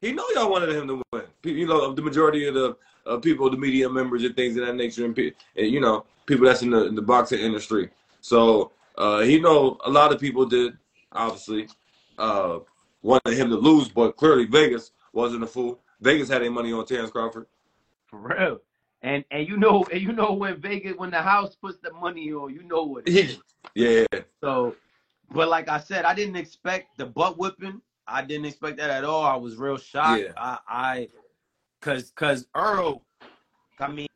[0.00, 1.24] He know y'all wanted him to win.
[1.44, 4.74] You know, the majority of the uh, people, the media members, and things of that
[4.74, 7.90] nature, and, and you know, people that's in the in the boxing industry.
[8.20, 10.76] So uh, he know a lot of people did
[11.12, 11.68] obviously
[12.18, 12.58] uh,
[13.02, 15.80] wanted him to lose, but clearly Vegas wasn't a fool.
[16.00, 17.46] Vegas had their money on Terrence Crawford.
[18.06, 18.60] For real.
[19.02, 22.32] And and you know and you know when Vegas when the house puts the money
[22.32, 23.38] on, you know what it is.
[23.74, 24.04] yeah.
[24.40, 24.74] So
[25.30, 27.80] but like I said, I didn't expect the butt whipping.
[28.06, 29.24] I didn't expect that at all.
[29.24, 30.22] I was real shocked.
[30.22, 30.32] Yeah.
[30.36, 31.08] I, I,
[31.80, 33.04] cause, cause Errol,
[33.80, 34.08] I mean,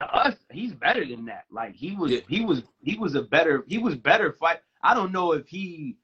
[0.00, 1.44] us, he's better than that.
[1.50, 2.20] Like he was, yeah.
[2.28, 4.58] he was, he was a better, he was better fight.
[4.82, 5.96] I don't know if he,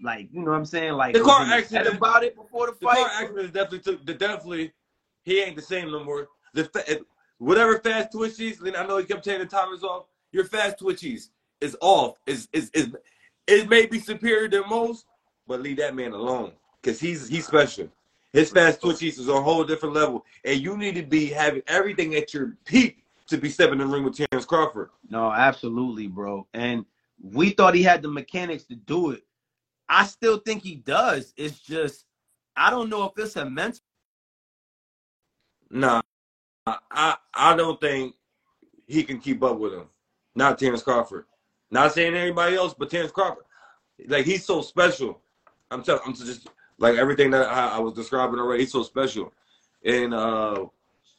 [0.00, 0.92] like, you know what I'm saying?
[0.94, 2.96] Like the car accident about it before the, the fight.
[2.96, 4.06] The car accident definitely took.
[4.06, 4.72] The definitely,
[5.24, 6.28] he ain't the same no more.
[6.54, 7.04] The
[7.38, 8.58] whatever fast twitchies.
[8.76, 10.06] I know he kept taking the timers off.
[10.32, 11.28] Your fast twitchies
[11.60, 12.16] is off.
[12.26, 12.88] Is is is
[13.46, 15.06] it may be superior than most,
[15.46, 17.88] but leave that man alone because he's he's special.
[18.32, 21.62] His fast twitches is on a whole different level, and you need to be having
[21.66, 24.90] everything at your peak to be stepping in the ring with Terrence Crawford.
[25.10, 26.46] No, absolutely, bro.
[26.54, 26.86] And
[27.22, 29.22] we thought he had the mechanics to do it.
[29.88, 31.34] I still think he does.
[31.36, 32.06] It's just
[32.56, 33.80] I don't know if it's a mental.
[35.70, 36.00] Nah,
[36.66, 38.14] I I don't think
[38.86, 39.86] he can keep up with him.
[40.34, 41.26] Not Terrence Crawford.
[41.70, 43.44] Not saying anybody else, but Terrence Crawford.
[44.08, 45.20] Like he's so special.
[45.70, 46.02] I'm telling.
[46.06, 46.48] I'm just
[46.82, 48.64] like everything that I, I, was describing already.
[48.64, 49.32] He's so special,
[49.84, 50.66] and uh,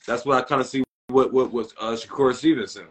[0.05, 0.83] that's what I kind of see.
[1.07, 2.87] What what was uh, Shakur Stevenson?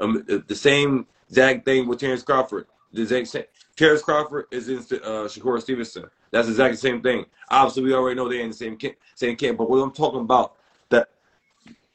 [0.00, 2.66] Um, the same exact thing with Terrence Crawford.
[2.92, 3.44] The exact same.
[3.76, 6.06] Terrence Crawford is in uh, Shakur Stevenson.
[6.32, 7.24] That's exactly the same thing.
[7.50, 9.56] Obviously, we already know they're in the same camp, same camp.
[9.56, 10.56] But what I'm talking about
[10.88, 11.08] that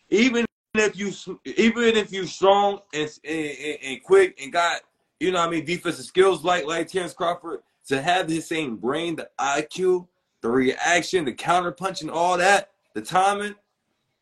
[0.09, 1.12] even if you
[1.43, 4.81] even if you strong and, and, and quick and got
[5.19, 9.17] you know I mean, defensive skills like like Terrence Crawford, to have the same brain,
[9.17, 10.07] the IQ,
[10.43, 13.56] the reaction, the counter punching, all that, the timing,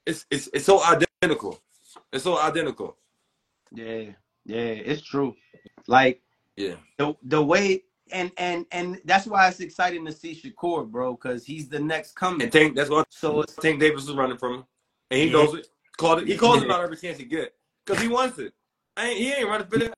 [0.05, 1.59] it's it's it's so identical.
[2.13, 2.95] It's so identical.
[3.71, 4.11] Yeah,
[4.45, 5.35] yeah, it's true.
[5.87, 6.21] Like,
[6.55, 11.13] yeah, the the way and and and that's why it's exciting to see Shakur, bro,
[11.15, 12.43] because he's the next coming.
[12.43, 14.63] And Tank, that's what So it's Tank Davis was running from him,
[15.09, 15.33] and he Yeah.
[15.33, 15.67] knows it.
[15.97, 16.27] Called it.
[16.27, 16.71] He calls Yeah.
[16.71, 18.53] out every chance he get because he wants it.
[18.95, 19.91] I ain't, he ain't running for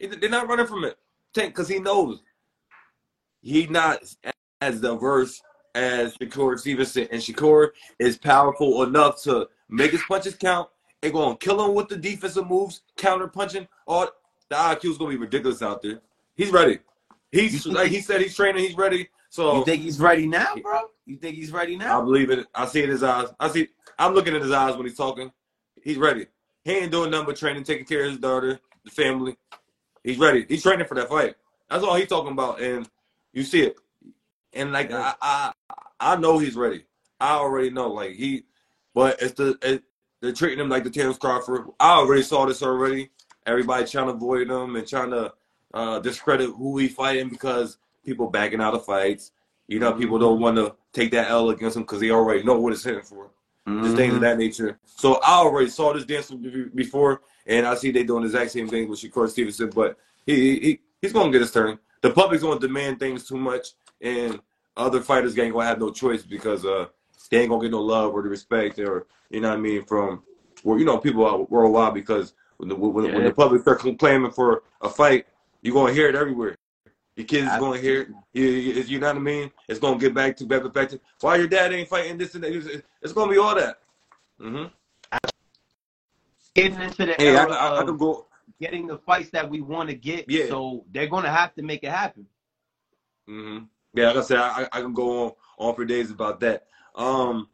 [0.00, 0.20] it.
[0.20, 0.98] They're not running from it.
[1.32, 2.20] Tank, because he knows
[3.40, 4.02] he not
[4.60, 5.40] as diverse
[5.74, 10.68] as Shakur Stevenson, and Shakur is powerful enough to make his punches count
[11.02, 13.68] and go and kill him with the defensive moves, counter punching.
[13.86, 14.08] All
[14.48, 16.00] the IQ is gonna be ridiculous out there.
[16.34, 16.78] He's ready.
[17.30, 18.64] He's like he- he said he's training.
[18.64, 19.08] He's ready.
[19.30, 20.80] So you think he's ready now, bro?
[21.04, 22.00] You think he's ready now?
[22.00, 22.46] I believe it.
[22.54, 23.28] I see it in his eyes.
[23.38, 23.68] I see.
[23.98, 25.30] I'm looking at his eyes when he's talking.
[25.82, 26.26] He's ready.
[26.64, 29.36] He ain't doing nothing but training, taking care of his daughter, the family.
[30.02, 30.46] He's ready.
[30.48, 31.34] He's training for that fight.
[31.70, 32.88] That's all he's talking about, and
[33.32, 33.76] you see it.
[34.52, 35.52] And like I, I,
[36.00, 36.84] I know he's ready.
[37.20, 37.88] I already know.
[37.88, 38.44] Like he,
[38.94, 39.82] but it's the it,
[40.20, 41.66] they're treating him like the Terrence Crawford.
[41.78, 43.10] I already saw this already.
[43.46, 45.32] Everybody trying to avoid him and trying to
[45.74, 49.32] uh, discredit who he fighting because people backing out of fights.
[49.68, 52.58] You know, people don't want to take that L against him because they already know
[52.58, 53.30] what it's hitting for.
[53.82, 54.22] Just things of Mhm.
[54.22, 54.78] that nature.
[54.86, 58.66] So I already saw this dance before, and I see they doing the exact same
[58.66, 59.70] thing with Shakur Stevenson.
[59.70, 61.78] But he, he he's gonna get his turn.
[62.00, 63.68] The public's gonna demand things too much,
[64.00, 64.40] and
[64.76, 66.86] other fighters ain't gonna have no choice because uh
[67.30, 69.84] they ain't gonna get no love or the respect or you know what I mean
[69.84, 70.22] from
[70.64, 73.24] well you know people out worldwide because when the when, when Yeah.
[73.24, 75.26] the public start claiming for a fight,
[75.62, 76.56] you're gonna hear it everywhere.
[77.16, 78.08] Your kids is gonna hear it.
[78.32, 79.50] You, you, you know what I mean?
[79.68, 82.34] It's gonna get back to back to back to why your dad ain't fighting this
[82.34, 82.84] and that.
[83.02, 83.80] It's, gonna be all that.
[84.40, 84.64] hmm
[86.54, 88.26] Getting into the Hey, I, era I, I can go.
[88.60, 90.46] getting the fights that we want to get, Yeah.
[90.46, 92.26] so they're gonna have to make it happen.
[93.26, 93.58] hmm
[93.94, 96.66] Yeah, like I said, I, I can go on on for days about that.
[96.94, 97.48] Um,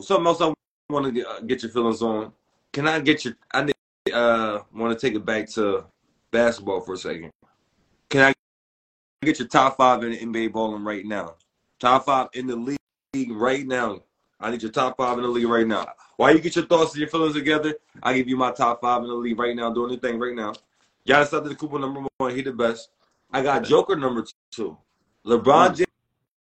[0.00, 0.52] something else I
[0.90, 2.32] want to get, uh, get your feelings on.
[2.72, 3.34] Can I get your?
[3.52, 3.74] I need,
[4.12, 5.84] uh want to take it back to
[6.30, 7.30] basketball for a second.
[8.10, 8.34] Can I
[9.24, 11.36] get your top five in NBA balling right now?
[11.78, 14.02] Top five in the league right now.
[14.40, 15.86] I need your top five in the league right now.
[16.16, 19.02] While you get your thoughts and your feelings together, I give you my top five
[19.02, 20.52] in the league right now, doing the thing right now.
[21.08, 22.90] Giannis Antetokounmpo number one, he the best.
[23.32, 24.76] I got Joker number two.
[25.26, 25.84] LeBron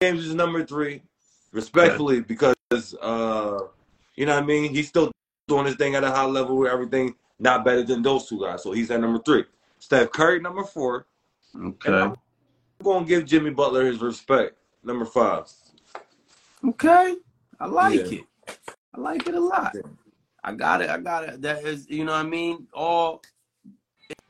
[0.02, 1.02] James is number three,
[1.52, 2.56] respectfully, because
[3.02, 3.60] uh,
[4.16, 4.74] you know what I mean.
[4.74, 5.12] He's still
[5.48, 8.64] doing his thing at a high level where everything not better than those two guys.
[8.64, 9.46] So he's at number three.
[9.80, 11.06] Steph Curry number four.
[11.56, 11.92] Okay.
[11.94, 12.16] I'm
[12.84, 14.58] gonna give Jimmy Butler his respect.
[14.84, 15.46] Number five.
[16.68, 17.16] Okay.
[17.60, 18.20] I like Yeah.
[18.20, 18.60] it.
[18.94, 19.72] I like it a lot.
[19.76, 19.82] Yeah.
[20.44, 20.90] I got it.
[20.90, 21.42] I got it.
[21.42, 22.68] That is, you know what I mean?
[22.74, 23.22] All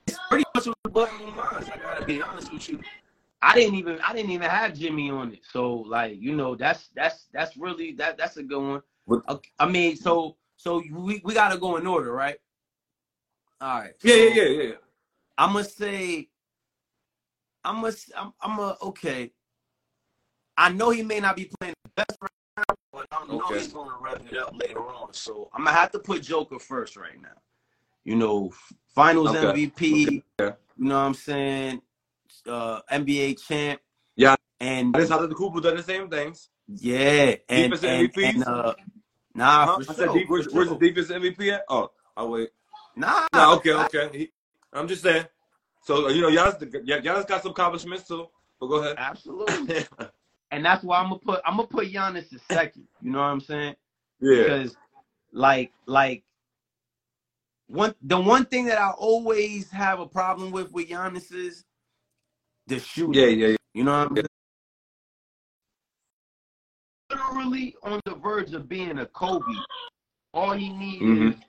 [0.08, 1.70] it's pretty much what the button minds.
[1.70, 2.80] I gotta be honest with you.
[3.46, 5.42] I didn't even I didn't even have Jimmy on it.
[5.52, 8.82] So like, you know, that's that's that's really that that's a good one.
[9.06, 9.24] What-
[9.60, 12.38] I mean, so so we, we gotta go in order, right?
[13.62, 13.94] All right.
[14.02, 14.74] Yeah, so yeah, yeah, yeah.
[15.38, 16.28] I'm gonna say
[17.64, 19.32] I'm gonna I'm I'm a okay.
[20.58, 23.60] I know he may not be playing the best right now, but I know Okay.
[23.60, 25.14] he's gonna rev it up later on.
[25.14, 27.38] So I'm gonna have to put Joker first right now.
[28.06, 28.52] You know,
[28.88, 29.68] Finals Okay.
[29.68, 30.24] MVP.
[30.40, 30.56] Okay.
[30.78, 31.82] You know what I'm saying?
[32.48, 33.82] Uh, NBA champ.
[34.16, 34.36] Yeah.
[34.60, 36.50] And I just had the Cooper done the same things.
[36.68, 38.34] yeah, and Defense and, MVPs?
[38.36, 38.74] and uh,
[39.34, 39.80] nah, Huh?
[39.80, 41.66] for I said, sure, deep, where's, where's the defense MVP at?
[41.70, 42.50] Oh, oh wait.
[42.96, 44.10] Nah, No, okay, okay.
[44.14, 44.32] He,
[44.72, 45.26] I'm just saying.
[45.84, 48.28] So you know, Giannis, Giannis got some accomplishments too.
[48.60, 48.96] But go ahead.
[48.98, 49.86] absolutely.
[50.52, 52.88] and that's why I'm gonna put I'm gonna put Giannis a second.
[53.02, 53.76] You know what I'm saying?
[54.20, 54.44] yeah.
[54.44, 54.76] because
[55.32, 56.24] like like
[57.68, 61.66] one the one thing that I always have a problem with with Giannis is
[62.68, 63.14] the shooting.
[63.14, 63.56] Yeah, yeah, yeah.
[63.74, 64.26] You know what I'm saying?
[67.12, 69.44] Literally on the verge of being a Kobe.
[70.34, 71.34] All he needs Mhm.
[71.34, 71.40] is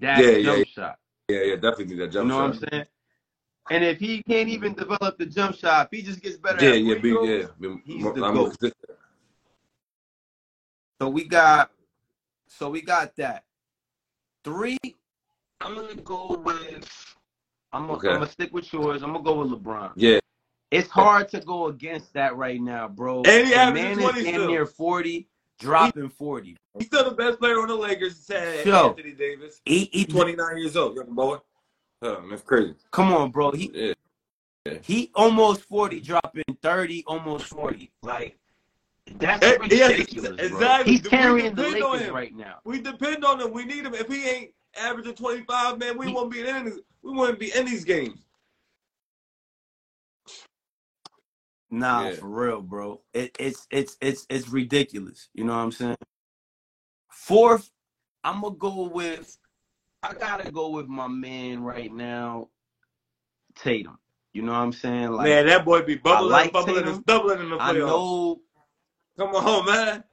[0.00, 0.98] that Yeah, yeah, jump shot.
[1.28, 2.22] Yeah, yeah, definitely that jump shot.
[2.22, 2.54] You know shot.
[2.54, 2.86] what I'm saying?
[3.70, 6.70] And if he can't even develop the jump shot, if he just gets better Yeah,
[6.70, 7.46] at yeah, be, throws, yeah.
[7.60, 8.44] Be, he's more, the I'm GOAT.
[8.58, 8.98] consistent.
[11.00, 11.70] So we got,
[12.48, 13.44] so we got that.
[14.44, 14.78] Three,
[15.60, 17.16] I'm gonna go with.
[17.72, 18.08] I'm gonna, Okay.
[18.08, 19.02] I'm gonna stick with yours.
[19.02, 19.92] I'm gonna go with LeBron.
[19.96, 20.18] Yeah.
[20.70, 23.22] It's hard to go against that right now, bro.
[23.24, 24.46] And he averaging man 20 is still.
[24.46, 25.26] near 40,
[25.58, 26.56] dropping 40.
[26.78, 28.16] He's still the best player on the Lakers.
[28.16, 28.90] Said Yo.
[28.90, 29.60] Anthony Davis.
[29.64, 31.38] He, he, He's 29 years old, young boy.
[32.02, 32.74] Oh, that's crazy.
[32.92, 33.50] come on, bro.
[33.50, 33.94] He
[34.64, 34.74] Yeah.
[34.82, 37.90] he almost 40, dropping 30, almost 40.
[38.02, 38.38] Like
[39.18, 40.46] that's Eh, yeah, ridiculous, bro.
[40.46, 40.92] exactly.
[40.92, 42.58] He's carrying the Lakers right now.
[42.64, 43.52] We depend on him.
[43.52, 43.94] We need him.
[43.94, 46.70] If he ain't averaging 25, man, we He- won't be in any,
[47.02, 48.20] we wouldn't be in these games.
[51.70, 52.16] Nah, Yeah.
[52.16, 53.02] for real, bro.
[53.14, 55.28] It, it's it's it's it's ridiculous.
[55.34, 55.96] You know what I'm saying?
[57.10, 57.70] Fourth,
[58.24, 59.36] I'm gonna go with.
[60.02, 62.48] I gotta go with my man right now,
[63.56, 63.98] Tatum.
[64.32, 65.12] You know what I'm saying?
[65.12, 66.94] Like man, that boy be bubbling, like bubbling, Tatum.
[66.94, 67.86] and stumbling in the I playoffs.
[67.86, 68.40] know
[69.18, 70.04] Come on, man.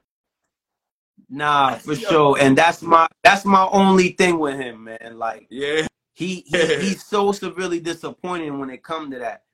[1.30, 2.38] Nah, for sure.
[2.40, 5.16] And that's my that's my only thing with him, man.
[5.18, 9.44] Like Yeah, he, he he's so severely disappointing when it come to that.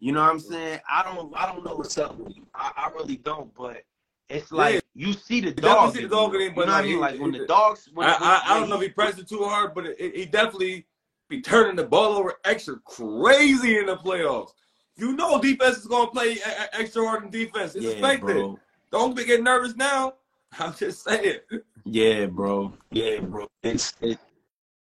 [0.00, 0.80] You know what I'm saying?
[0.90, 2.46] I don't I don't know what's up with him.
[2.54, 3.82] I, I really don't, but
[4.30, 4.80] it's like Yeah.
[4.94, 5.94] you see the dog.
[5.94, 6.94] see the dog in him, You but know what I like, mean?
[6.94, 9.28] he- Like when the dogs when, I, I, I don't know if he- pressed it
[9.28, 10.86] too hard, but it, he definitely
[11.28, 14.50] be turning the ball over extra crazy in the playoffs.
[14.96, 16.38] You know defense is gonna play
[16.72, 17.74] extra hard in defense.
[17.74, 18.20] It's Yeah, expected.
[18.36, 18.58] bro.
[18.90, 20.14] Don't be getting nervous now.
[20.58, 21.40] I'm just saying.
[21.84, 22.72] Yeah, bro.
[22.90, 23.46] Yeah, bro.
[23.62, 24.18] It's it,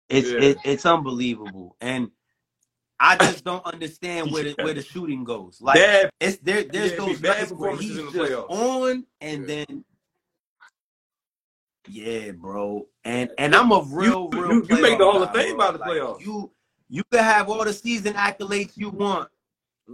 [0.09, 0.39] it's Yeah.
[0.41, 2.11] it, it's unbelievable, and
[3.05, 5.61] I just don't understand where the where the shooting goes.
[5.61, 6.11] Like Bad.
[6.21, 6.63] it's there.
[6.63, 8.49] There's Yeah, those be nights where he's just playoffs.
[8.51, 9.65] on, and Yeah.
[9.67, 9.85] then
[11.89, 12.87] yeah, bro.
[13.05, 14.53] And and I'm a real, You- real.
[14.55, 15.67] you- you make the Hall of Fame bro.
[15.67, 16.21] by the Like, playoffs.
[16.25, 16.53] You
[16.89, 19.29] you can have all the season accolades you want.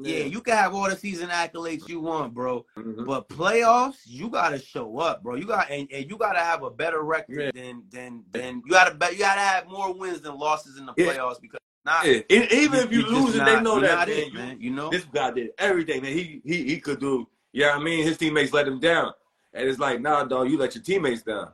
[0.03, 2.67] Yeah, you can have all the season accolades you want, bro.
[2.77, 3.07] Mhm.
[3.07, 5.37] But playoffs, you gotta show up, bro.
[5.37, 7.51] You got and, and you gotta have a better record Yeah.
[7.55, 10.93] than than than you gotta bet you gotta have more wins than losses in the
[10.99, 11.15] Yeah.
[11.15, 12.21] playoffs because not Yeah.
[12.31, 14.17] Even if you lose it, they know that man.
[14.19, 14.61] it, You- man.
[14.61, 17.27] You know, This guy did everything that he he he could do.
[17.53, 19.13] Yeah, I mean his teammates let him down,
[19.55, 21.53] and it's like, nah, dog, you let your teammates down.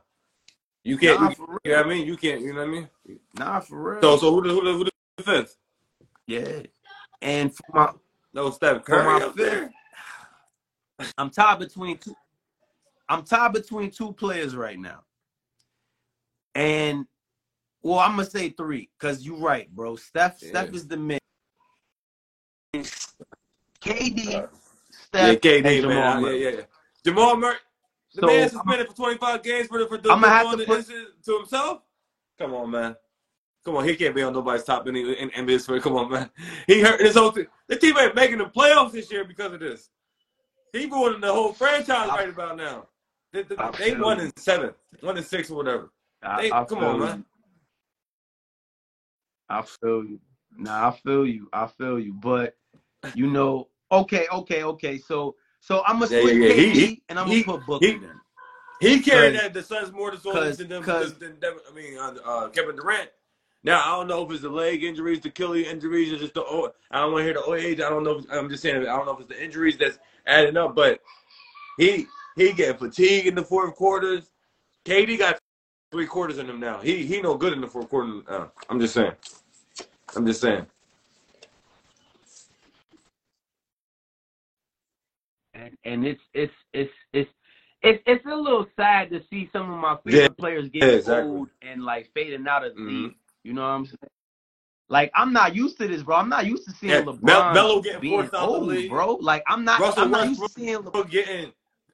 [0.83, 1.19] You can't.
[1.21, 2.05] nah, you, you know what I mean?
[2.05, 2.41] You can't.
[2.41, 2.89] You know what I mean?
[3.33, 4.01] Nah, for real.
[4.01, 4.83] So so who the who the, who
[5.17, 5.57] the fifth?
[6.27, 6.63] yeah,
[7.21, 7.91] and for my
[8.33, 9.35] No, Steph For my Curry fifth.
[9.37, 9.71] there.
[11.17, 12.15] I'm tied between two.
[13.09, 14.99] I'm tied between two players right now,
[16.55, 17.05] and
[17.85, 19.95] well, I'm gonna say three because you're right, bro.
[19.95, 20.49] Steph, Yeah.
[20.49, 21.19] Steph is the man.
[22.73, 24.45] KD, uh, Yeah,
[24.89, 25.81] Steph, KD, and man.
[25.81, 26.43] Jamal Yeah, Murray.
[26.43, 26.61] yeah, yeah.
[27.05, 27.55] Jamal Murray.
[28.15, 30.57] The So, man I'm- suspended for 25 games for the for, the, I'ma have doing
[30.59, 31.81] to the put- to himself.
[32.39, 32.95] Come on, man.
[33.63, 35.65] Come on, he can't be on nobody's top in, in, in this.
[35.67, 36.29] Come on, man.
[36.67, 37.47] He hurt his whole team.
[37.67, 39.89] The team ain't making the playoffs this year because of this.
[40.73, 42.87] He ruining the whole franchise I- right about now.
[43.31, 45.91] They, they, they feel won in seven, one in six or whatever.
[46.23, 47.01] I, They- I come on, you.
[47.05, 47.25] man.
[49.49, 50.19] I feel you.
[50.57, 51.49] Nah, I feel you.
[51.53, 52.13] I feel you.
[52.13, 52.55] But
[53.13, 54.97] you know, okay, okay, okay.
[54.97, 56.53] So, so I'm gonna Yeah, switch yeah, yeah.
[56.55, 58.21] KD He- and I'm gonna put Booker he- then.
[58.81, 62.49] He carried that the Suns more to cause- than them than, I mean uh, uh,
[62.49, 63.09] Kevin Durant.
[63.63, 66.43] Now I don't know if it's the leg injuries, the Achilles injuries, or just the
[66.43, 67.79] O- I don't want to hear the old age.
[67.79, 68.19] I don't know.
[68.19, 70.99] If, I'm just saying I don't know if it's the injuries that's adding up, but
[71.77, 74.29] he he get fatigued in the fourth quarters.
[74.85, 75.39] KD got
[75.95, 76.79] three quarters in him now.
[76.81, 78.19] He he no good in the fourth quarter.
[78.27, 79.13] Uh, I'm just saying.
[80.15, 80.65] I'm just saying.
[85.55, 87.31] and and it's it's it's it's
[87.83, 90.95] it's it's a little sad to see some of my favorite Yeah, players getting yeah,
[90.97, 91.41] exactly.
[91.41, 92.87] old and like fading out of the Mhm.
[92.87, 93.15] league.
[93.43, 93.97] You know what I'm saying?
[94.89, 96.17] Like I'm not used to this, bro.
[96.17, 98.67] I'm not used to seeing Yeah, LeBron Mel- Melo getting being forced out the old,
[98.67, 98.91] league.
[98.91, 99.15] bro.
[99.15, 99.81] Like I'm not.
[99.81, 101.09] Russell I'm not used to seeing LeBron.
[101.09, 101.53] getting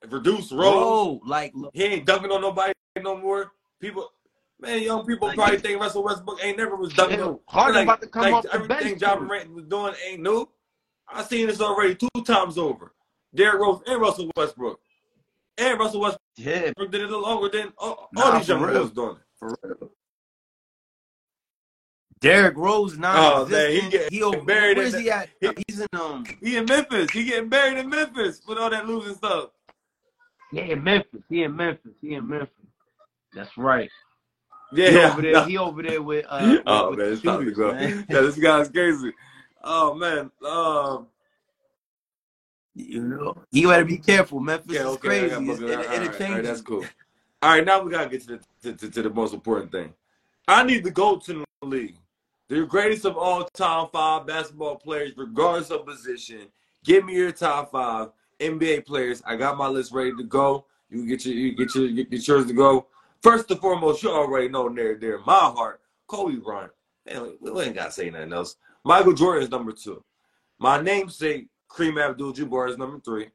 [0.10, 1.02] reduced roles.
[1.04, 3.52] Bro, like He ain't dunking on nobody no more.
[3.82, 4.12] People,
[4.60, 7.28] man, young people Like, probably think Russell Westbrook ain't never was dunking on.
[7.30, 7.42] Chill.
[7.48, 9.00] Harden like, about to come like off the everything bench.
[9.00, 9.26] John.
[9.26, 10.48] Morant was doing ain't new.
[11.10, 12.94] I seen this already two times over.
[13.34, 14.80] Derrick Rose and Russell Westbrook,
[15.58, 18.88] and Russell Westbrook Yeah, did it longer than all, all these young real.
[18.90, 19.22] doing it.
[19.40, 19.92] for real.
[22.20, 25.30] Derrick Rose Oh, man, he getting he over, buried Where's he at?
[25.40, 26.24] he- He's in um.
[26.40, 27.10] He in Memphis.
[27.12, 29.50] He getting buried in Memphis with all that losing stuff.
[30.52, 31.22] Yeah, in Memphis.
[31.30, 31.94] He in Memphis.
[32.02, 32.50] He in Memphis.
[33.34, 33.90] That's right.
[34.74, 35.46] He Yeah, over there.
[35.46, 36.40] He over there with uh.
[36.52, 37.74] With, oh with man, the it's time to shooters, go.
[37.74, 38.06] man.
[38.10, 39.12] Yeah, this guy's crazy.
[39.64, 41.08] Oh man, um,
[42.74, 44.40] You know, you gotta be careful.
[44.40, 45.50] Memphis yeah, is okay, I crazy.
[45.50, 46.86] It's, it, All it, right, all right, that's cool.
[47.44, 49.94] All right, now we gotta get to the to, to, to the most important thing.
[50.48, 51.96] I need the the league,
[52.48, 56.48] the greatest of all time five basketball players, regardless of position.
[56.84, 58.10] Give me your top five
[58.40, 59.22] NBA players.
[59.26, 60.66] I got my list ready to go.
[60.90, 62.88] You get your you get your get, get yours to go.
[63.22, 65.82] First and foremost, you already know they're in my heart.
[66.08, 66.72] Kobe Bryant.
[67.06, 68.56] Man, we, ain't gotta say nothing else.
[68.84, 70.04] Michael Jordan is number two.
[70.60, 73.30] My namesake, Kareem Abdul-Jabbar is number three.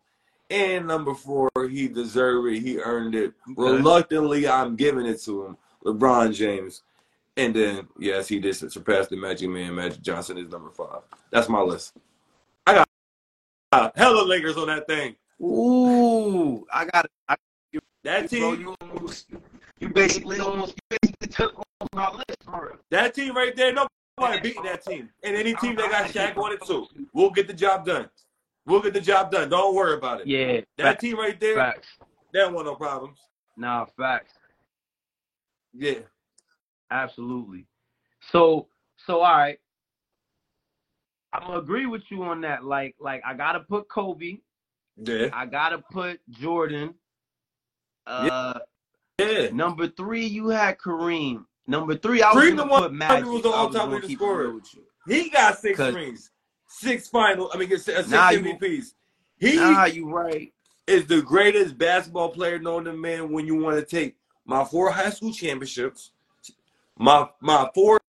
[0.50, 2.60] And number four, he deserved it.
[2.60, 3.32] He earned it.
[3.56, 5.56] Reluctantly, I'm giving it to him.
[5.84, 6.82] LeBron James.
[7.36, 9.74] And then, yes, he did surpass the Magic Man.
[9.74, 11.02] Magic Johnson is number five.
[11.30, 11.94] That's my list.
[12.66, 12.88] I got
[13.72, 15.16] uh, hella Lakers on that thing.
[15.40, 17.10] Ooh, I got it.
[18.04, 19.26] That Bro, team, you almost,
[19.80, 22.68] you basically almost, you basically took off my list, bro.
[22.90, 25.10] that team right there, nobody beating that team.
[25.22, 26.86] And any team that got Shaq on it too.
[27.12, 28.08] We'll get the job done.
[28.64, 29.48] We'll get the job done.
[29.48, 30.26] Don't worry about it.
[30.26, 31.88] Yeah, That facts, team right there, facts.
[32.32, 33.18] they don't want no problems.
[33.56, 34.32] Nah, facts.
[35.72, 36.00] Yeah.
[36.90, 37.66] Absolutely.
[38.30, 39.58] So, so all right.
[41.32, 42.64] I'm gonna agree with you on that.
[42.64, 44.38] Like, like I gotta put Kobe.
[44.96, 45.28] Yeah.
[45.32, 46.94] I gotta put Jordan.
[48.06, 48.22] Uh,
[48.54, 48.58] Yeah.
[49.52, 51.44] Number three, you had Kareem.
[51.66, 53.26] Number three, I was Kareem gonna the one- put Magic.
[53.26, 54.52] was the all-time leading scorer.
[54.54, 54.82] with you.
[55.06, 56.30] He got six rings,
[56.68, 57.50] six final.
[57.52, 58.94] I mean, six Nah, you- MVPs.
[59.38, 60.52] He Nah, you right.
[60.86, 63.30] is the greatest basketball player known to man.
[63.30, 66.12] When you want to take my four high school championships,
[66.98, 68.00] my my four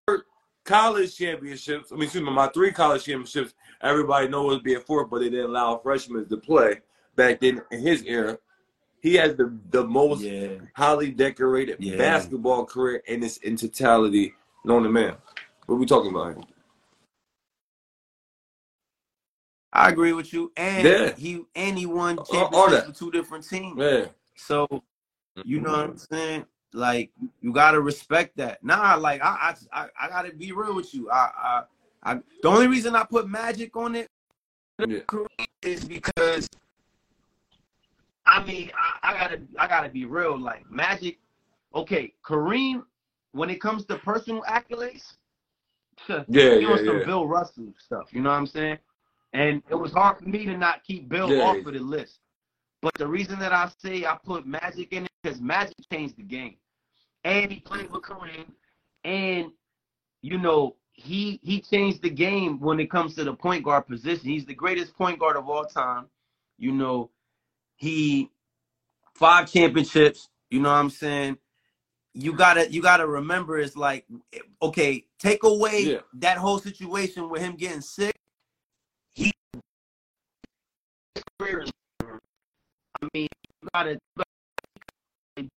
[0.64, 1.90] college championships.
[1.92, 3.54] I mean, excuse me, my three college championships.
[3.82, 6.80] Everybody knows being four, but they didn't allow freshmen to play
[7.16, 8.38] back then in his era.
[9.08, 10.58] He has the the most Yeah.
[10.74, 11.96] highly decorated Yeah.
[11.96, 14.34] basketball career in its in totality
[14.66, 15.16] known to man.
[15.64, 16.44] What are we talking about here?
[19.72, 20.52] I agree with you.
[20.58, 21.14] And Yeah.
[21.14, 22.86] he and he won all championships that.
[22.88, 23.78] with two different teams.
[23.78, 24.08] Yeah.
[24.36, 24.66] So
[25.42, 26.14] you know what I'm mm-hmm.
[26.14, 26.46] saying?
[26.74, 28.62] Like you gotta respect that.
[28.62, 31.10] Nah, like I I I, I gotta be real with you.
[31.10, 31.30] I,
[32.02, 34.10] I I the only reason I put Magic on it
[34.86, 35.00] Yeah.
[35.62, 36.46] is because
[38.28, 38.70] I mean
[39.02, 40.38] I, I gotta I gotta be real.
[40.38, 41.18] Like Magic,
[41.74, 42.82] okay, Kareem.
[43.32, 45.02] When it comes to personal accolades,
[46.08, 47.04] Yeah, he yeah, on some yeah.
[47.04, 48.08] Bill Russell stuff.
[48.12, 48.78] You know what I'm saying?
[49.34, 51.42] And it was hard for me to not keep Bill Yeah.
[51.42, 52.20] off of the list.
[52.80, 56.22] But the reason that I say I put Magic in it because Magic changed the
[56.22, 56.56] game,
[57.24, 58.50] and he played with Kareem,
[59.04, 59.50] and
[60.22, 64.28] you know he he changed the game when it comes to the point guard position.
[64.30, 66.06] He's the greatest point guard of all time.
[66.56, 67.10] You know,
[67.78, 68.30] he
[69.14, 70.28] five championships.
[70.50, 71.38] You know what I'm saying?
[72.14, 74.04] You gotta you gotta remember it's like
[74.60, 75.98] okay, take away Yeah.
[76.14, 78.14] that whole situation with him getting sick.
[79.12, 79.32] He
[81.38, 81.70] career is.
[83.00, 83.28] I mean,
[83.62, 84.24] you gotta, you
[85.36, 85.48] gotta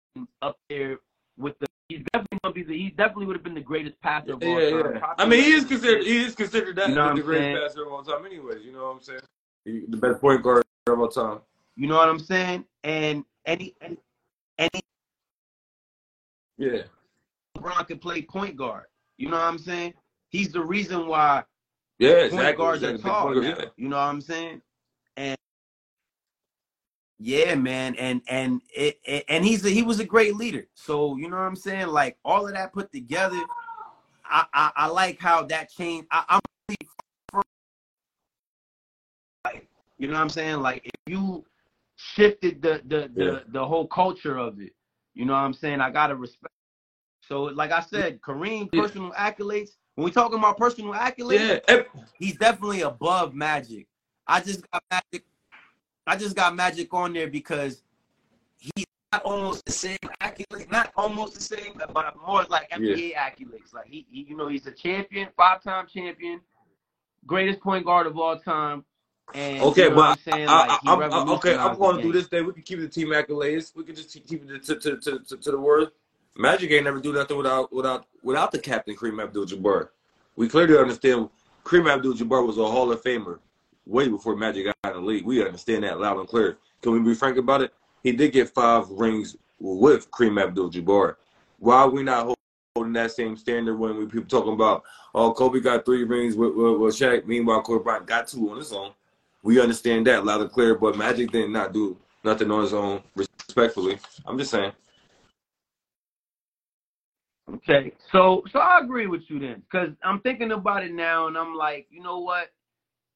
[0.41, 0.99] up there
[1.38, 1.67] with the.
[1.89, 2.78] He's definitely gonna be the.
[2.78, 4.93] He definitely would have been the greatest passer of Yeah, all time.
[4.95, 5.13] yeah.
[5.17, 7.91] I mean, he is considered he is considered that You know the greatest passer of
[7.91, 8.63] all time, anyways.
[8.63, 9.22] You know what I'm saying?
[9.65, 11.39] He- the best point guard of all time.
[11.76, 12.65] You know what I'm saying?
[12.84, 13.97] And any he, and,
[14.57, 14.84] and
[16.57, 16.84] Yeah,
[17.57, 18.86] LeBron could play point guard.
[19.17, 19.93] You know what I'm saying?
[20.30, 21.43] He's the reason why
[21.99, 22.57] yeah, point exactly.
[22.57, 23.11] guards exactly.
[23.11, 23.43] are tall.
[23.43, 23.65] Yeah.
[23.78, 24.61] You know what I'm saying?
[25.17, 25.38] And
[27.19, 30.67] yeah, man, and and it, it and he's a, he was a great leader.
[30.74, 31.88] So you know what I'm saying?
[31.88, 33.39] Like all of that put together,
[34.26, 36.07] I I, I like how that changed.
[36.09, 37.43] I, I'm really
[39.45, 39.67] like
[39.99, 40.61] you know what I'm saying?
[40.61, 41.45] Like if you
[42.01, 43.39] shifted the the the, Yeah.
[43.47, 44.73] the whole culture of it,
[45.13, 45.81] you know what I'm saying?
[45.81, 46.53] I gotta respect.
[47.21, 48.81] So like I said, Kareem Yeah.
[48.81, 49.71] personal accolades.
[49.95, 51.83] When we talking about personal accolades, Yeah,
[52.17, 53.87] he's definitely above Magic.
[54.27, 55.25] I just got Magic.
[56.07, 57.83] I just got Magic on there because
[58.57, 63.73] he's not almost the same accolades, not almost the same, but more like NBA accolades.
[63.73, 66.41] Like he, he, you know, he's a champion, five-time champion,
[67.25, 68.83] greatest point guard of all time.
[69.34, 71.97] And Okay, you know but I'm saying, I, like, I, I'm I, okay, I'm going
[71.97, 72.45] to do this thing.
[72.45, 73.75] We can keep the team accolades.
[73.75, 75.89] We can just keep it to, to, to, to, to the word.
[76.38, 79.89] Magic ain't never do nothing without without without the captain Kareem Abdul-Jabbar.
[80.36, 81.29] We clearly understand
[81.65, 83.39] Kareem Abdul-Jabbar was a Hall of Famer
[83.86, 85.25] way before Magic got in the league.
[85.25, 86.57] We understand that loud and clear.
[86.82, 87.73] Can we be frank about it?
[88.03, 91.15] He did get five rings with Kareem Abdul-Jabbar.
[91.59, 92.34] Why are we not
[92.75, 96.55] holding that same standard when we people talking about oh Kobe got three rings with
[96.55, 98.91] with, with Shaq, meanwhile Kobe Bryant got two on his own.
[99.43, 103.01] We understand that loud and clear, but Magic did not do nothing on his own.
[103.15, 104.71] Respectfully, I'm just saying.
[107.49, 111.37] Okay, so so I agree with you then, because I'm thinking about it now, and
[111.37, 112.51] I'm like, you know what?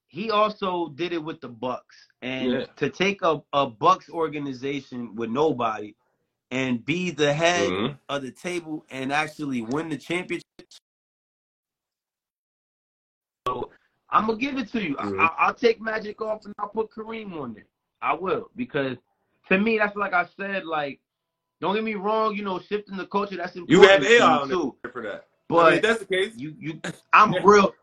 [0.07, 2.65] He also did it with the Bucks, and Yeah.
[2.77, 5.95] to take a a Bucks organization with nobody
[6.51, 7.99] and be the head Mhm.
[8.09, 10.44] of the table and actually win the championship.
[14.15, 14.95] I'm gonna give it to you.
[14.95, 15.19] Mhm.
[15.19, 17.65] I, I, I'll take Magic off and I'll put Kareem on there.
[18.01, 18.97] I will because
[19.49, 20.65] to me that's like I said.
[20.65, 21.01] Like,
[21.59, 22.33] don't get me wrong.
[22.33, 23.83] You know, shifting the culture that's important.
[23.83, 24.75] You have to me AI on too.
[24.91, 25.25] for that.
[25.49, 26.33] But I mean, if that's the case.
[26.37, 27.75] you you I'm real.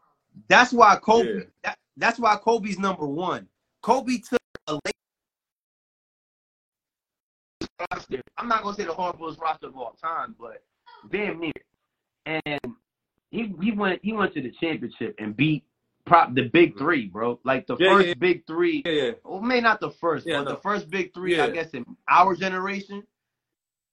[0.49, 1.35] That's why Kobe.
[1.35, 1.45] Yeah.
[1.64, 3.47] That, that's why Kobe's number one.
[3.83, 4.95] Kobe took a late
[7.91, 8.22] roster.
[8.39, 10.62] I'm not gonna say the horriblest roster of all time, but
[11.11, 11.53] damn near.
[12.24, 12.74] And
[13.30, 15.64] he he went he went to the championship and beat
[16.05, 17.38] prop the big three, bro.
[17.44, 18.14] Like the Yeah, first yeah.
[18.14, 18.82] big three.
[18.84, 19.11] Yeah, yeah.
[19.24, 20.50] Well, maybe not the first, Yeah, but no.
[20.57, 23.03] the first big three, I guess, in our generation,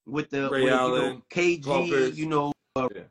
[0.05, 3.01] with the with, you know, KG, Paul you know, uh, Yeah.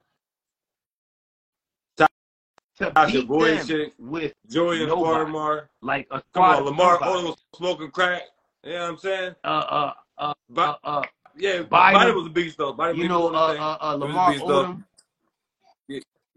[2.79, 3.93] to them shit.
[3.99, 5.25] with Julian Nobody.
[5.25, 5.69] Farmar.
[5.83, 6.99] like a Come on, Lamar.
[6.99, 8.23] Odom smoking crack.
[8.65, 9.35] You know what I'm saying?
[9.45, 11.03] uh, uh, uh, But uh, uh,
[11.37, 12.73] yeah, Bynum- Bynum, was a beast though.
[12.73, 14.33] Bynum you know, uh, uh, uh, Lamar.
[14.35, 14.85] Odom.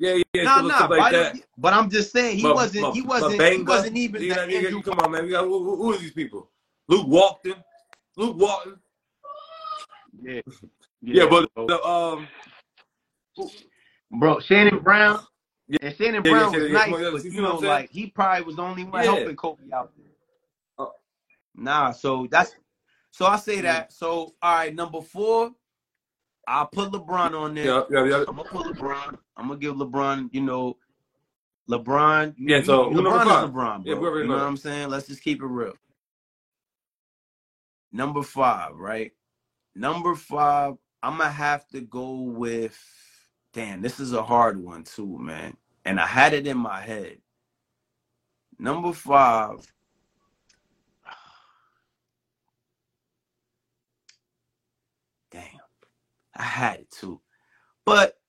[0.01, 1.35] Yeah, yeah, Nah, stuff, nah, stuff like but, that.
[1.59, 2.81] but I'm just saying he But- wasn't.
[2.85, 3.41] but- he wasn't.
[3.53, 4.21] he wasn't even.
[4.23, 5.25] you know, you- Andrew- come on, man.
[5.25, 6.49] We got who, who, who are these people?
[6.87, 7.63] Luke Walton.
[8.17, 8.79] Luke Walton.
[10.23, 10.41] yeah,
[11.03, 11.67] Yeah, but bro.
[11.67, 12.27] the um.
[14.19, 15.19] bro, Shannon Brown.
[15.67, 15.77] Yeah.
[15.83, 17.89] And Shannon Yeah, yeah, Brown yeah, was yeah, nice, yeah, but see you know, like
[17.91, 19.11] he probably was the only one Yeah.
[19.15, 20.07] helping Kobe out there.
[20.79, 20.91] Oh.
[21.55, 22.55] Nah, so that's
[23.11, 23.93] so I say that.
[23.93, 25.51] So all right, number four,
[26.47, 27.65] I'll put LeBron on there.
[27.65, 28.25] Yeah, yeah, yeah.
[28.27, 29.17] I'm gonna put LeBron.
[29.41, 30.29] I'm gonna give LeBron.
[30.33, 30.77] You know,
[31.69, 32.35] LeBron.
[32.37, 34.07] Yeah, so you- LeBron is LeBron, bro.
[34.07, 34.47] already you know know what.
[34.47, 34.89] I'm saying?
[34.89, 35.73] Let's just keep it real.
[37.91, 39.11] Number five, right?
[39.75, 42.77] Number five, I'm gonna have to go with.
[43.53, 45.57] Damn, this is a hard one too, man.
[45.85, 47.17] And I had it in my head.
[48.59, 49.57] Number five.
[55.31, 55.43] Damn,
[56.35, 57.21] I had it too,
[57.85, 58.20] but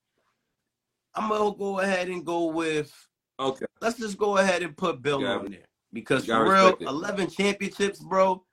[1.14, 2.92] I'm gonna go ahead and go with.
[3.38, 3.66] Okay.
[3.80, 6.76] Let's just go ahead and put Bill on there because for real.
[6.80, 8.44] 11 championships, bro.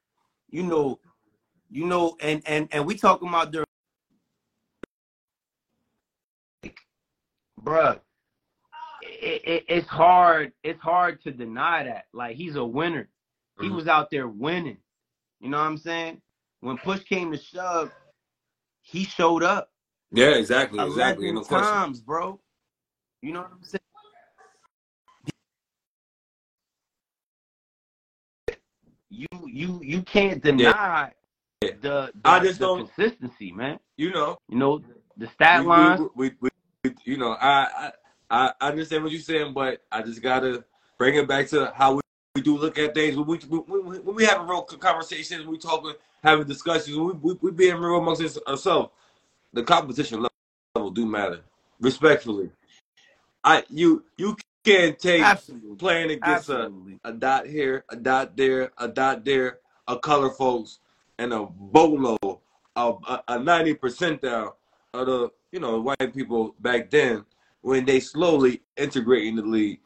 [0.49, 0.99] You know,
[1.70, 3.66] you know, and and and we talking about during,
[7.62, 7.99] bruh.
[9.01, 10.51] It, it, it's hard.
[10.64, 12.05] It's hard to deny that.
[12.14, 13.10] Like he's a winner.
[13.62, 13.76] He Mhm.
[13.76, 14.78] was out there winning.
[15.39, 16.22] You know what I'm saying?
[16.62, 17.93] When push came to shove,
[18.82, 19.72] he showed up.
[20.12, 21.28] Yeah, exactly, exactly.
[21.28, 21.70] 11 No question.
[21.74, 22.41] times, bro.
[23.22, 23.80] You know what I'm saying?
[29.09, 31.11] You you you can't deny
[31.61, 31.72] Yeah.
[31.82, 33.80] the, the, I just the don't- consistency, man.
[33.97, 34.82] You know, You know
[35.17, 36.01] the stat we, lines.
[36.15, 36.49] we, we,
[36.84, 37.91] we, you know, I,
[38.30, 40.63] I, I understand what you're saying, but I just gotta
[40.97, 42.01] bring it back to how we,
[42.36, 43.17] we do look at things.
[43.17, 45.93] When we, when we, when we have a real conversations, we talking,
[46.24, 48.91] having discussions, we, we, we being real amongst ourselves.
[49.51, 50.26] The competition
[50.76, 51.41] level do matter,
[51.82, 52.51] respectfully.
[53.44, 54.36] I, you, you
[54.66, 55.76] can't take Absolutely.
[55.76, 57.00] playing against a, Absolutely.
[57.04, 60.80] a dot here, a dot there, a dot there, a color folks,
[61.18, 62.18] and a bolo
[62.76, 64.54] of a, a 90 percentile
[64.94, 67.26] of the you know white people back then
[67.62, 69.80] when they slowly integrate in the league.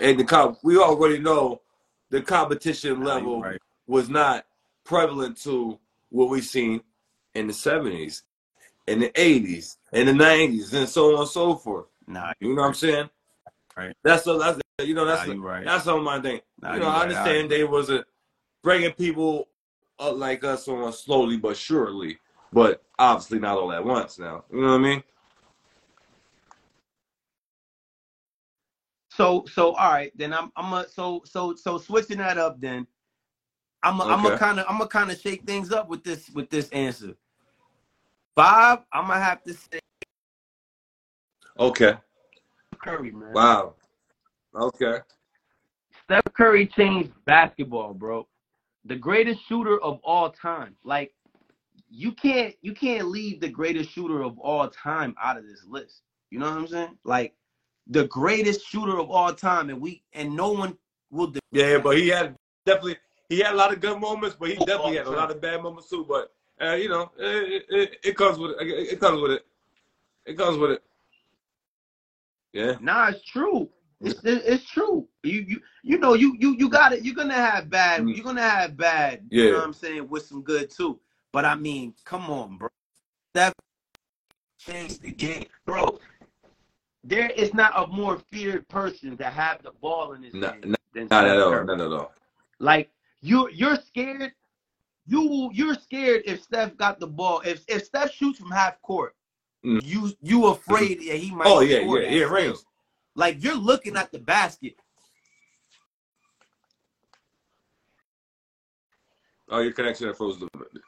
[0.00, 1.60] And the comp, we already know
[2.08, 3.60] the competition level right.
[3.86, 4.46] was not
[4.84, 6.80] prevalent to what we've seen
[7.34, 8.22] in the 70s,
[8.86, 11.86] in the 80s, in the 90s, and so on and so forth.
[12.10, 13.10] Nah, You know what I'm saying?
[13.76, 13.94] Right.
[14.02, 15.64] That's so that's you know nah, that's you right.
[15.64, 16.40] that's on my thing.
[16.60, 17.02] Nah, you know, you I right.
[17.02, 18.06] understand they wasn't
[18.62, 19.48] bringing people
[19.98, 22.18] up like us on slowly but surely,
[22.52, 24.18] but obviously not all at once.
[24.18, 25.02] Now, you know what I mean?
[29.10, 32.86] So so all right, then I'm I'm a so so so switching that up then.
[33.82, 34.34] I'm a, I'm Okay.
[34.34, 37.14] a kind of I'm gonna kind of shake things up with this with this answer.
[38.34, 39.79] Five, I'm gonna have to say
[41.60, 41.94] Okay.
[42.82, 43.34] Curry, man.
[43.34, 43.74] Wow.
[44.54, 44.98] Okay.
[46.04, 48.26] Steph Curry changed basketball, bro.
[48.86, 50.74] The greatest shooter of all time.
[50.84, 51.12] Like
[51.90, 56.00] you can't you can't leave the greatest shooter of all time out of this list.
[56.30, 56.98] You know what I'm saying?
[57.04, 57.34] Like
[57.86, 60.78] the greatest shooter of all time, and we and no one
[61.10, 61.34] will.
[61.52, 62.34] Yeah, but he had
[62.64, 62.96] definitely
[63.28, 65.62] he had a lot of good moments, but he definitely had a lot of bad
[65.62, 66.06] moments too.
[66.08, 68.56] But uh, you know, it, it, it comes with it.
[68.60, 69.46] It comes with it.
[70.24, 70.82] It comes with it.
[72.52, 72.76] Yeah.
[72.80, 73.68] nah, it's true.
[74.00, 75.06] It's, it's true.
[75.22, 77.04] You you you know you you you got it.
[77.04, 78.02] You're gonna have bad.
[78.02, 78.14] Mm.
[78.14, 79.26] You're gonna have bad.
[79.30, 79.50] You Yeah.
[79.50, 80.08] know what I'm saying?
[80.08, 80.98] With some good too.
[81.32, 82.68] But I mean, come on, bro.
[83.34, 83.52] That
[84.58, 85.98] changed the game, bro.
[87.04, 90.80] There is not a more feared person to have the ball in his hand not,
[90.94, 91.64] than not at all.
[91.64, 92.12] Not at all.
[92.58, 92.90] Like
[93.20, 94.32] you, you're scared.
[95.06, 97.40] You you're scared if Steph got the ball.
[97.44, 99.14] If if Steph shoots from half court,
[99.64, 99.84] Mm.
[99.84, 101.46] you you afraid that he might.
[101.46, 102.24] Oh yeah, yeah, yeah.
[102.24, 102.56] Range.
[103.14, 104.74] Like you're looking at the basket.
[109.50, 110.82] Oh, your connection froze a little bit.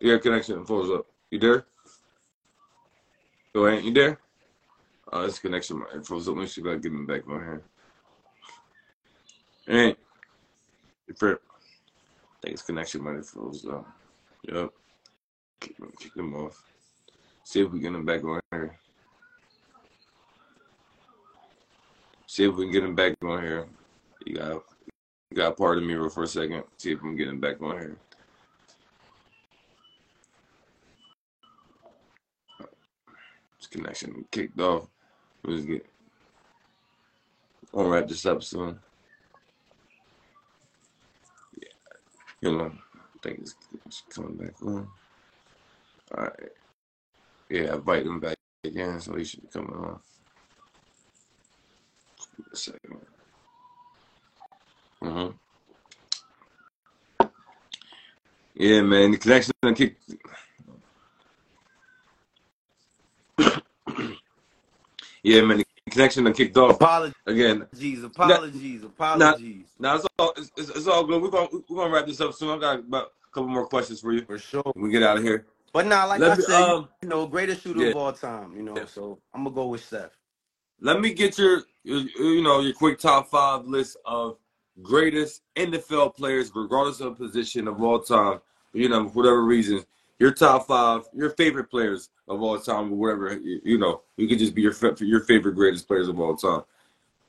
[0.00, 1.06] Your connection froze up.
[1.30, 1.66] You there?
[3.54, 3.84] Go ahead.
[3.84, 4.18] You there?
[5.12, 6.34] Oh, this connection froze up.
[6.34, 7.62] Let me see if I can get him back on here.
[9.66, 9.96] Hey,
[11.10, 11.34] I
[12.42, 13.86] think his connection might have froze up.
[14.42, 14.70] Yep.
[15.60, 15.76] Kick
[16.16, 16.62] him off.
[17.44, 18.78] See if we can get him back on here.
[22.26, 23.66] See if we can get him back on here.
[24.26, 24.62] You got
[25.30, 26.64] you got part of me for a second.
[26.76, 27.96] See if I'm getting back on here.
[33.58, 34.88] This connection kicked off.
[35.44, 35.86] Let's get.
[37.74, 38.78] I'll wrap this up soon.
[41.60, 41.68] Yeah,
[42.40, 43.54] you know, I think it's,
[43.86, 44.88] it's coming back on.
[46.16, 46.32] All right.
[47.50, 50.00] Yeah, invite them back again, so he should be coming on.
[52.52, 53.00] A second.
[55.02, 55.30] Mm-hmm.
[58.54, 60.14] Yeah, man, the connection done kicked.
[65.22, 67.62] yeah, man, the connection done kicked off Apologies, again.
[67.62, 68.82] apologies, apologies.
[68.82, 69.66] Apologies.
[69.78, 71.22] Now it's all it's, it's, it's all good.
[71.22, 72.50] We're gonna we're gonna wrap this up soon.
[72.50, 74.24] I got about a couple more questions for you.
[74.24, 74.72] For sure.
[74.74, 75.46] We get out of here.
[75.78, 77.90] But now, like Let I me, said, um, you know, greatest shooter yeah.
[77.90, 78.76] of all time, you know.
[78.76, 78.86] Yeah.
[78.86, 80.10] So I'm gonna go with Steph.
[80.80, 84.38] Let me get your, your you know your quick top five list of
[84.82, 88.40] greatest NFL players, regardless of position of all time.
[88.72, 89.84] You know, for whatever reason,
[90.18, 93.38] your top five, your favorite players of all time, or whatever.
[93.38, 96.34] You, you know, you could just be your fa- your favorite greatest players of all
[96.34, 96.62] time.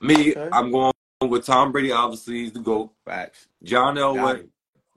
[0.01, 0.49] Me, Okay.
[0.51, 0.91] I'm going
[1.21, 1.91] with Tom Brady.
[1.91, 2.89] Obviously, he's the goat.
[3.05, 3.45] Facts.
[3.61, 4.39] John Got Elway.
[4.39, 4.49] it.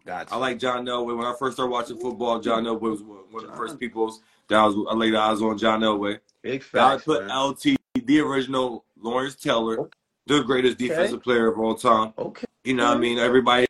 [0.05, 1.17] Got I like John Elway.
[1.17, 3.79] When I first started watching football, John Elway was one of the first John.
[3.79, 5.57] people that I, was, I laid eyes on.
[5.59, 6.19] John Elway.
[6.43, 7.05] Big facts.
[7.05, 7.37] put man.
[7.51, 9.89] LT, the original Lawrence Taylor,
[10.27, 10.89] the greatest Okay.
[10.89, 12.13] defensive player of all time.
[12.19, 12.47] Okay.
[12.65, 13.19] You know what I mean?
[13.19, 13.67] Everybody,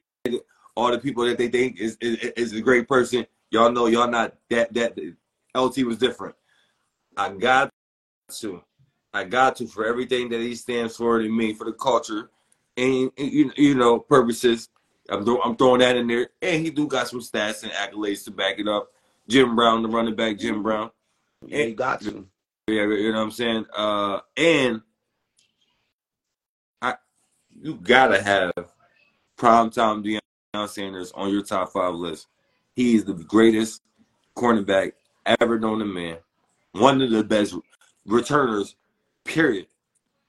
[0.74, 3.26] all the people that they think is, is is a great person.
[3.50, 4.98] Y'all know y'all not that that
[5.54, 6.34] LT was different.
[7.16, 7.70] I got
[8.40, 8.62] to,
[9.12, 12.30] I got to for everything that he stands for to me for the culture,
[12.78, 14.70] and, and you you know purposes.
[15.12, 18.24] I'm throw, I'm throwing that in there, and he do got some stats and accolades
[18.24, 18.90] to back it up.
[19.28, 20.90] Jim Brown, the running back, Jim Brown.
[21.46, 22.26] Yeah, he got to.
[22.66, 23.66] Yeah, you know what I'm saying?
[23.76, 24.80] Uh, and
[26.80, 26.94] I,
[27.60, 28.52] you gotta have
[29.36, 30.02] primetime
[30.54, 32.28] Deion Sanders on your top five list.
[32.74, 33.82] He is the greatest
[34.34, 34.92] cornerback
[35.26, 36.16] ever known to man.
[36.72, 37.54] One of the best
[38.06, 38.76] returners,
[39.24, 39.66] period.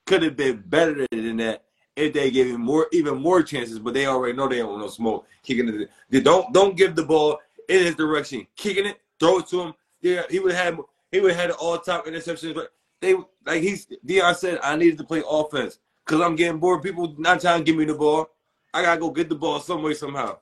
[0.06, 1.64] Could have been better than that
[1.96, 3.80] if they gave him more, even more chances.
[3.80, 5.28] But they already know they don't want no smoke.
[5.44, 7.40] Kicking it, they don't don't give the ball
[7.70, 8.48] in his direction.
[8.56, 9.74] Kicking it, throw it to him.
[10.02, 10.80] Yeah, he would have
[11.12, 12.56] he would have had all time interceptions.
[12.56, 13.16] But they
[13.46, 16.84] like he's Deion said, I needed to play offense because I'm getting bored.
[16.84, 18.30] People not trying to give me the ball.
[18.74, 20.40] I gotta go get the ball some way somehow.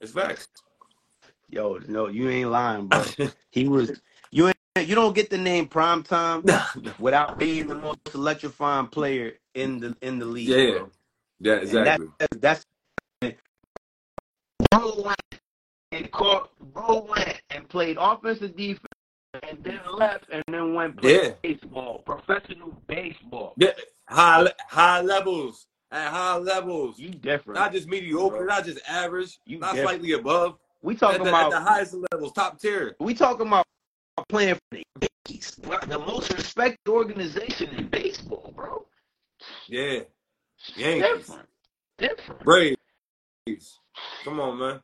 [0.00, 0.48] It's facts.
[1.48, 3.04] Yo, no, you ain't lying, bro.
[3.50, 4.00] He was.
[4.30, 4.56] You ain't.
[4.88, 6.44] You don't get the name prime time
[6.98, 10.48] without being the most electrifying player in the in the league.
[10.48, 10.70] Yeah.
[10.78, 10.90] bro.
[11.40, 12.06] yeah, And exactly.
[12.18, 12.66] That's that's.
[14.70, 15.40] Bro went
[15.92, 16.50] and caught.
[16.72, 18.86] Bro went and played offensive defense,
[19.48, 21.30] and then left, and then went play Yeah.
[21.42, 23.54] baseball, professional baseball.
[23.56, 23.72] Yeah,
[24.08, 26.98] high high levels at high levels.
[26.98, 27.58] You different.
[27.58, 28.46] Not just mediocre, Bro.
[28.46, 29.88] not just average, You not different.
[29.88, 30.58] slightly above.
[30.82, 32.94] we At talking the, about at the highest levels, top tier.
[33.00, 33.66] we talking about
[34.28, 34.82] playing for the
[35.26, 35.56] Yankees,
[35.88, 38.86] the most respected organization in baseball, bro.
[39.68, 40.00] Yeah.
[40.76, 41.26] Yankees.
[41.26, 41.48] Different,
[41.98, 42.44] different.
[42.44, 42.76] Braves.
[44.24, 44.80] Come on, man.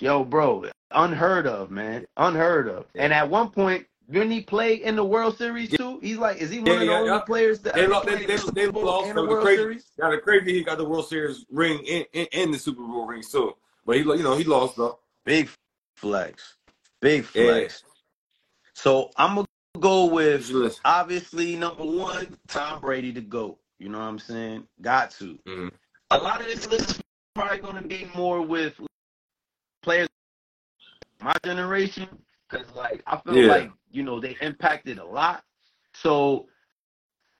[0.00, 2.86] Yo, bro, unheard of, man, unheard of.
[2.94, 6.00] And at one point, didn't he play in the World Series too?
[6.02, 7.20] He's like, is he one Yeah, of the yeah, only yeah.
[7.20, 8.06] players that They lost.
[8.06, 9.08] They, played they, in the they lost.
[9.08, 9.86] and the The World crazy, Series?
[9.98, 10.52] got a crazy.
[10.52, 13.54] He got the World Series ring in, in, in the Super Bowl ring too.
[13.86, 14.98] But he, you know, he lost though.
[15.24, 15.48] Big
[15.96, 16.56] flex,
[17.00, 17.44] big Yeah.
[17.44, 17.84] flex.
[18.74, 19.46] So I'm gonna
[19.78, 20.50] go with
[20.84, 23.58] obviously number one, Tom Brady to go.
[23.80, 24.68] You know what I'm saying?
[24.82, 25.38] Got to.
[25.46, 25.72] Mhm.
[26.10, 27.02] A lot of this list is
[27.34, 28.78] probably gonna be more with
[29.82, 30.08] players
[31.22, 32.08] my generation
[32.48, 33.48] because like I feel Yeah.
[33.48, 35.44] like you know they impacted a lot.
[35.94, 36.46] So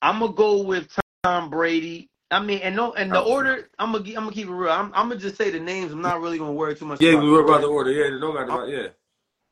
[0.01, 0.89] I'm gonna go with
[1.23, 2.09] Tom Brady.
[2.31, 4.71] I mean, and no, and the order I'm gonna I'm gonna keep it real.
[4.73, 5.93] I'm, I'm gonna just say the names.
[5.93, 7.03] I'm not really gonna worry too much.
[7.03, 7.91] Yeah, about we were about the order.
[7.91, 8.69] Yeah, no matter what.
[8.69, 8.89] Yeah.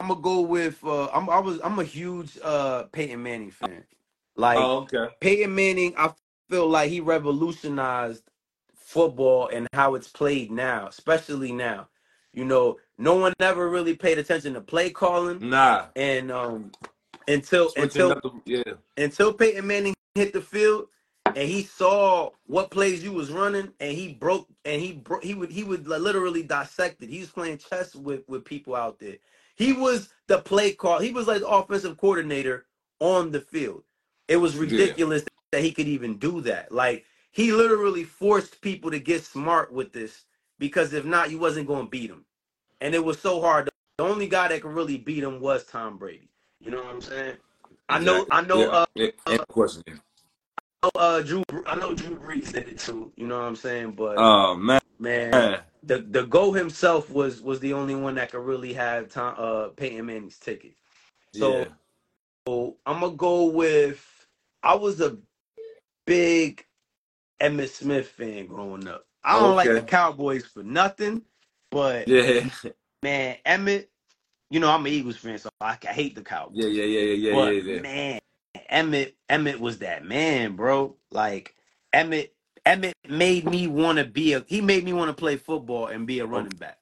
[0.00, 0.82] I'm gonna go with.
[0.82, 3.84] Uh, I'm I was I'm a huge uh Peyton Manning fan.
[4.36, 5.08] Like Oh, okay.
[5.20, 6.12] Peyton Manning, I
[6.48, 8.22] feel like he revolutionized
[8.74, 11.88] football and how it's played now, especially now.
[12.32, 15.86] You know, no one ever really paid attention to play calling, Nah.
[15.96, 16.72] and um,
[17.26, 18.72] until Switching until the, yeah.
[18.96, 20.88] until Peyton Manning hit the field
[21.26, 25.34] and he saw what plays you was running and he broke and he broke he
[25.34, 27.08] would he would literally dissect it.
[27.10, 29.16] He was playing chess with with people out there.
[29.56, 31.00] He was the play call.
[31.00, 32.66] He was like the offensive coordinator
[33.00, 33.82] on the field.
[34.28, 36.72] It was ridiculous that he could even do that.
[36.72, 40.24] Like he literally forced people to get smart with this
[40.58, 42.24] because if not, you wasn't going to beat him.
[42.80, 43.68] And it was so hard.
[43.98, 46.28] The only guy that could really beat him was Tom Brady.
[46.60, 47.36] You know what I'm saying?
[47.88, 48.26] I know.
[48.30, 48.60] I know.
[48.60, 48.66] Yeah.
[48.66, 49.10] Uh, yeah.
[49.26, 49.82] And question.
[50.94, 51.42] uh, Drew.
[51.66, 53.12] I know Drew Brees did it too.
[53.16, 53.92] You know what I'm saying?
[53.92, 54.80] But Oh man.
[54.98, 59.34] man, the the go himself was was the only one that could really have Tom
[59.38, 60.74] uh Peyton Manning's ticket.
[61.32, 61.64] So, Yeah.
[62.46, 64.04] so I'm gonna go with.
[64.62, 65.16] I was a
[66.08, 66.64] big
[67.40, 69.06] Emmitt Smith fan growing up.
[69.24, 71.22] I don't like the Cowboys for nothing,
[71.70, 72.48] but Yeah.
[73.02, 73.86] man, Emmitt.
[74.50, 76.56] You know I'm an Eagles fan, so I, I hate the Cowboys.
[76.56, 76.68] Yeah.
[76.68, 76.84] Yeah.
[76.84, 77.14] Yeah.
[77.14, 77.34] Yeah.
[77.34, 77.74] but Yeah.
[77.74, 77.80] Yeah.
[77.82, 78.20] man,
[78.72, 80.96] Emmitt Emmitt was that man, bro.
[81.10, 81.54] Like
[81.94, 82.30] Emmitt
[82.64, 86.06] Emmitt made me want to be a he made me want to play football and
[86.06, 86.78] be a running back.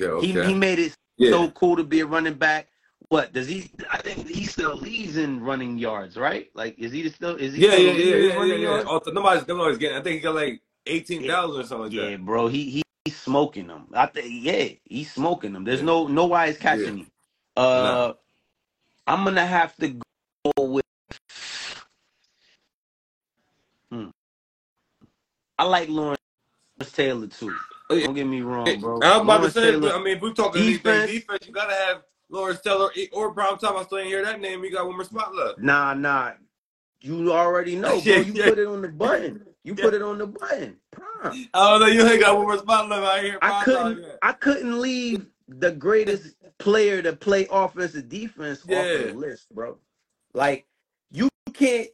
[0.00, 1.30] Okay, He he made it yeah.
[1.30, 2.68] so cool to be a running back.
[3.10, 3.70] What does he?
[3.90, 6.50] I think he still leads in running yards, right?
[6.54, 7.36] Like, is he still?
[7.36, 8.84] Is he yeah, still yeah, yeah, yeah, yeah, yeah.
[8.86, 9.98] Oh, nobody's, nobody's getting.
[9.98, 12.24] I think he got like eighteen thousand or something like Yeah, that.
[12.26, 12.48] bro.
[12.48, 13.88] He he he's smoking them.
[13.94, 15.64] I think yeah, he's smoking them.
[15.64, 17.08] There's no nobody's catching him.
[17.56, 18.14] Uh,
[19.08, 20.84] I'm gonna have to go with.
[23.92, 24.10] Hmm.
[25.58, 26.20] I like Lawrence
[26.92, 27.56] Taylor too.
[27.90, 28.06] Oh, yeah.
[28.06, 29.02] Don't get me wrong, bro.
[29.02, 31.10] I'm about to say, Taylor- I mean, if we're talking Defense.
[31.10, 33.76] defense, you gotta have Lawrence Taylor or Prime Time.
[33.76, 34.62] I still ain't hear that name.
[34.64, 35.58] You got one more spot left.
[35.58, 36.32] Nah, nah.
[37.02, 38.14] You already know, bro.
[38.20, 38.48] You yeah.
[38.50, 39.44] put it on the button.
[39.64, 39.84] You Yeah.
[39.84, 40.76] put it on the button.
[40.90, 41.48] Prime.
[41.54, 41.86] I don't know.
[41.86, 43.38] You ain't got one more spot left out here.
[43.42, 44.04] I couldn't.
[44.22, 48.96] I couldn't leave the greatest player to play offensive defense off Yeah.
[48.98, 49.78] the list, bro.
[50.34, 50.66] Like
[51.10, 51.88] you can't.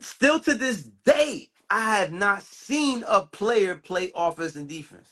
[0.00, 5.08] Still to this day, I have not seen a player play offense and defense.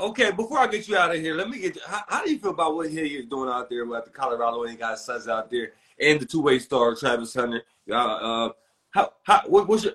[0.00, 1.82] Okay, before I get you out of here, let me get you.
[1.84, 4.76] How, how do you feel about what Hilliard's doing out there with the Colorado he
[4.76, 7.62] got Suns out there and the two way star Travis Hunter?
[7.90, 8.52] Uh, uh,
[8.90, 9.94] how how what, what's your?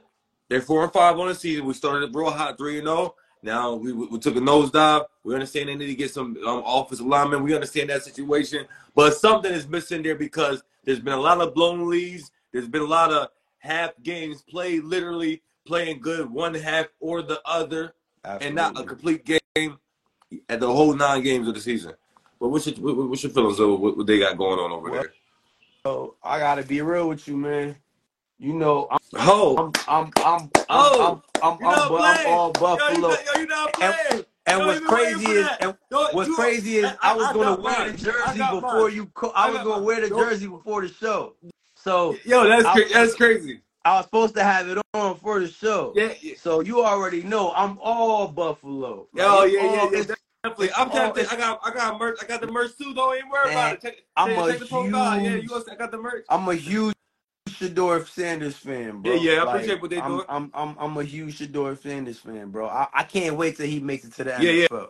[0.49, 1.65] They're four and five on the season.
[1.65, 3.15] We started real hot, three and zero.
[3.43, 5.05] Now we, we took a nosedive.
[5.23, 7.41] We understand they need to get some um, offensive linemen.
[7.41, 11.53] We understand that situation, but something is missing there because there's been a lot of
[11.53, 12.29] blown leads.
[12.51, 13.29] There's been a lot of
[13.59, 17.93] half games played, literally playing good one half or the other
[18.25, 19.77] and not a complete game
[20.49, 21.93] at the whole nine games of the season.
[22.39, 24.89] But what's your what- what's your feelings of what, what they got going on over
[24.89, 25.13] Well, there?
[25.85, 27.75] So I gotta be real with you, man.
[28.39, 32.47] You know, I'm Oh, I'm I'm I'm I'm Oh, I'm, I'm, I'm, I'm all yo,
[32.47, 33.07] you, Buffalo.
[33.09, 34.25] not- yo, you not playing.
[34.45, 37.61] And Yo, what's you been waiting crazy is, and what's crazy is, I- was gonna
[37.61, 39.09] wear the jersey before you.
[39.35, 41.35] I was gonna wear the jersey before the show.
[41.75, 43.61] So Yo, that's I- that's crazy.
[43.85, 45.91] I was supposed to have it on for the show.
[45.95, 46.35] Yeah, yeah.
[46.37, 49.07] So you already know I'm all Buffalo.
[49.13, 49.99] Like, Yo, it's yeah, yeah, yeah.
[49.99, 50.71] it's- Definitely.
[50.75, 51.25] I'm tapped in.
[51.27, 52.17] I got, I got merch.
[52.21, 52.93] I got the merch too.
[52.93, 53.81] Don't even worry about it.
[53.81, 54.85] Take, I'm take, a take the call.
[54.87, 55.63] Yeah, huge- you.
[55.71, 56.25] I got the merch.
[56.29, 56.95] I'm a huge
[57.49, 59.13] Shedeur Sanders fan, bro.
[59.13, 60.21] Yeah, yeah, I Like, appreciate what they I'm.
[60.27, 62.67] I'm, I'm, I'm a huge Shedeur Sanders fan, bro.
[62.67, 64.67] I, I can't wait till he makes it to the Yeah, yeah.
[64.67, 64.89] NFL.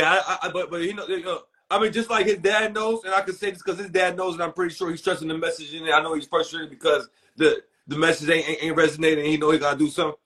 [0.00, 2.72] Yeah, I, I, but but you know, you know, I mean, just like his dad
[2.72, 5.00] knows, and I can say this because his dad knows, and I'm pretty sure he's
[5.00, 5.92] stressing the message in it.
[5.92, 9.20] I know he's frustrated because the the message ain't ain't, ain't resonating.
[9.20, 10.18] And he know he gotta do something.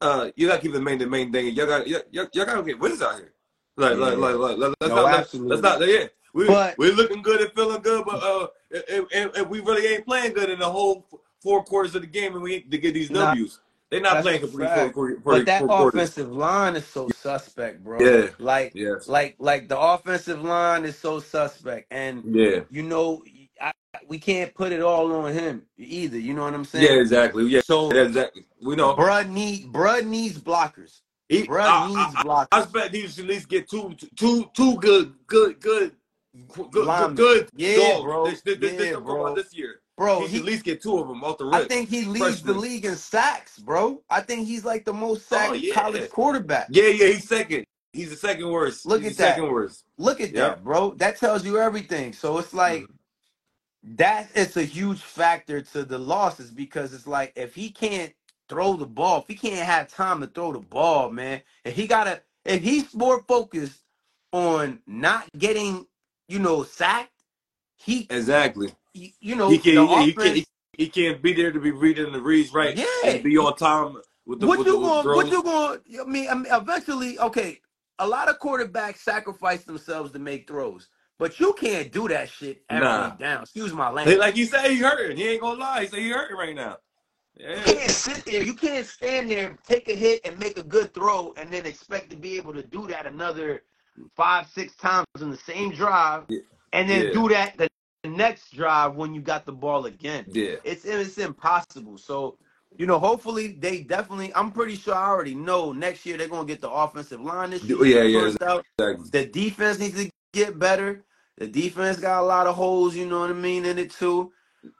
[0.00, 1.54] Uh, you gotta keep the main the main thing.
[1.54, 3.33] Y'all got y'all, y'all y'all gotta get wins out here.
[3.76, 4.18] Like like Yeah.
[4.18, 5.56] like like let's No, not absolutely.
[5.56, 6.06] let's not yeah.
[6.32, 8.46] We But- we're looking good and feeling good, but uh,
[8.90, 11.06] and, and, and we really ain't playing good in the whole
[11.40, 13.60] four quarters of the game, and we need to get these Nah, W's.
[13.90, 14.94] They're not playing complete fact.
[14.94, 15.94] four, four, But that four quarters.
[16.00, 18.00] offensive line is so suspect, bro.
[18.00, 18.30] Yeah.
[18.38, 19.06] Like, Yes.
[19.06, 22.60] like, like the offensive line is so suspect, and Yeah.
[22.70, 23.22] you know,
[23.60, 23.72] I,
[24.08, 26.18] we can't put it all on him either.
[26.18, 26.84] You know what I'm saying?
[26.84, 26.98] Yeah.
[27.00, 27.44] Exactly.
[27.44, 27.60] Yeah.
[27.64, 28.44] So, Exactly.
[28.60, 28.96] We know.
[28.96, 31.02] bruh need, bruh needs blockers.
[31.28, 32.48] He, Bruh I, needs I, blockers.
[32.52, 35.92] I expect he should at least get two, two, two good, good, good,
[36.52, 38.26] good, good, good Yeah, bro.
[38.26, 39.34] This, this, Yeah, this, bro.
[39.34, 39.80] this year.
[39.96, 42.04] Bro, he should he, at least get two of them off the I think he
[42.04, 44.02] leads the league in sacks, bro.
[44.10, 45.72] I think he's like the most Oh, yeah.
[45.74, 46.66] college quarterback.
[46.70, 47.64] yeah, yeah, he's second.
[47.92, 48.86] He's the second worst.
[48.86, 49.28] Look he's at that.
[49.36, 49.84] Second worst.
[49.98, 50.34] Look at Yep.
[50.34, 50.94] that, bro.
[50.96, 52.12] That tells you everything.
[52.12, 53.96] So it's like Mm-hmm.
[53.96, 58.12] that is a huge factor to the losses because it's like if he can't
[58.48, 61.86] throw the ball, if he can't have time to throw the ball, man, if he
[61.86, 63.80] gotta if he's more focused
[64.32, 65.86] on not getting,
[66.28, 67.10] you know, sacked,
[67.76, 68.70] he Exactly.
[68.92, 69.74] you you know he can.
[69.76, 70.22] the Yeah, he can.
[70.22, 70.36] offense-
[70.76, 72.76] He, he can't be there to be reading the reads right.
[72.76, 72.86] Yeah.
[73.04, 75.16] And be on time with the what with you the, with going?
[75.16, 75.80] What you going?
[76.00, 77.60] I mean, I mean, eventually, okay.
[78.00, 82.64] A lot of quarterbacks sacrifice themselves to make throws, but you can't do that shit
[82.68, 83.10] every Nah.
[83.10, 83.42] down.
[83.42, 84.18] Excuse my language.
[84.18, 85.16] like he said, he hurting.
[85.16, 85.82] He ain't gonna lie.
[85.82, 86.78] He said he hurting right now.
[87.38, 88.42] You can't sit there.
[88.42, 92.10] You can't stand there, take a hit, and make a good throw, and then expect
[92.10, 93.62] to be able to do that another
[94.16, 96.40] five, six times in the same drive, Yeah.
[96.72, 97.12] and then Yeah.
[97.12, 97.68] do that the
[98.08, 100.24] next drive when you got the ball again.
[100.28, 100.56] Yeah.
[100.64, 101.96] It's it's impossible.
[101.98, 102.36] So,
[102.76, 104.32] you know, hopefully they definitely.
[104.34, 107.62] I'm pretty sure I already know next year they're gonna get the offensive line this
[107.64, 107.84] year.
[107.84, 108.26] Yeah, yeah.
[108.26, 109.10] Exactly.
[109.10, 111.04] The defense needs to get better.
[111.38, 112.94] The defense got a lot of holes.
[112.94, 114.32] You know what I mean in it too.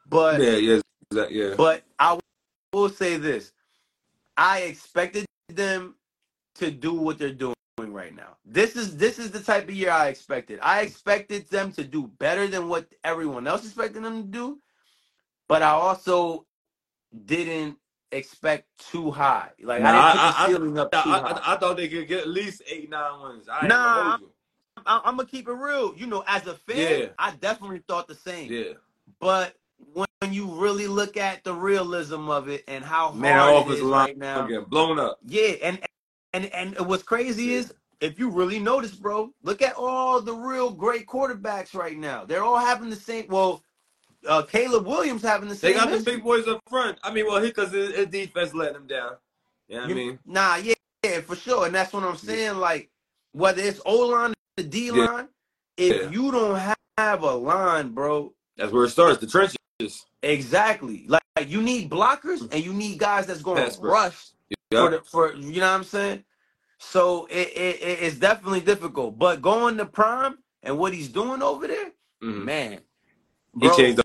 [0.06, 0.56] But Yeah.
[0.56, 0.80] Yeah.
[1.10, 1.54] exact- Yeah.
[1.56, 2.18] but I
[2.74, 3.52] will say this:
[4.36, 5.94] I expected them
[6.56, 8.36] to do what they're doing right now.
[8.44, 10.58] This is this is the type of year I expected.
[10.62, 14.58] I expected them to do better than what everyone else expected them to do,
[15.48, 16.46] but I also
[17.26, 17.76] didn't
[18.12, 19.50] expect too high.
[19.62, 19.90] Like Nah,
[20.36, 21.40] I didn't put the I- up too I, high.
[21.44, 23.48] I, I thought they could get at least eight, nine wins.
[23.50, 24.30] I Nah, gonna hold you.
[24.86, 25.94] I, I'm gonna keep it real.
[25.96, 27.06] You know, as a fan, Yeah.
[27.18, 28.52] I definitely thought the same.
[28.52, 28.72] Yeah.
[29.20, 29.54] But
[29.92, 33.80] when you really look at the realism of it and how Man, hard it is
[33.82, 34.46] right now.
[34.46, 35.18] getting blown up.
[35.26, 35.80] Yeah, and
[36.32, 37.58] and and what's crazy Yeah.
[37.58, 42.24] is if you really notice, bro, look at all the real great quarterbacks right now.
[42.24, 43.26] They're all having the same.
[43.28, 43.62] Well,
[44.26, 45.72] uh, Caleb Williams having the same.
[45.72, 46.98] They got the big boys up front.
[47.02, 49.12] I mean, well, because his, his defense let him down.
[49.68, 50.18] You know I mean?
[50.26, 52.56] Nah, yeah, yeah, for sure, and that's what I'm saying.
[52.56, 52.90] Like
[53.32, 54.92] whether it's O line, the D Yeah.
[55.06, 55.28] line,
[55.76, 56.10] if Yeah.
[56.10, 59.18] you don't have, have a line, bro, That's where it starts.
[59.18, 59.56] The trenches.
[60.22, 61.04] Exactly.
[61.08, 64.30] Like, like, you need blockers and you need guys that's going to rush.
[64.70, 64.80] Yeah.
[64.84, 66.24] for the for you know what I'm saying.
[66.78, 69.18] So it, it it- it's definitely difficult.
[69.18, 72.44] But going to prime and what he's doing over there, Mhm.
[72.44, 72.80] man,
[73.60, 74.04] He changed the,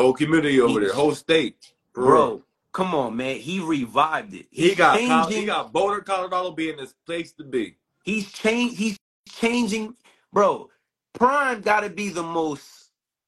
[0.00, 1.72] whole community over He- there, whole state.
[1.94, 2.06] Real.
[2.06, 2.42] bro,
[2.72, 4.46] come on, man, he revived it.
[4.50, 5.40] He He's got changing.
[5.42, 7.76] he got Boulder, Colorado being his place to be.
[8.04, 8.76] He's changed.
[8.76, 8.96] He's
[9.28, 9.96] changing,
[10.32, 10.70] bro.
[11.12, 12.81] Prime got to be the most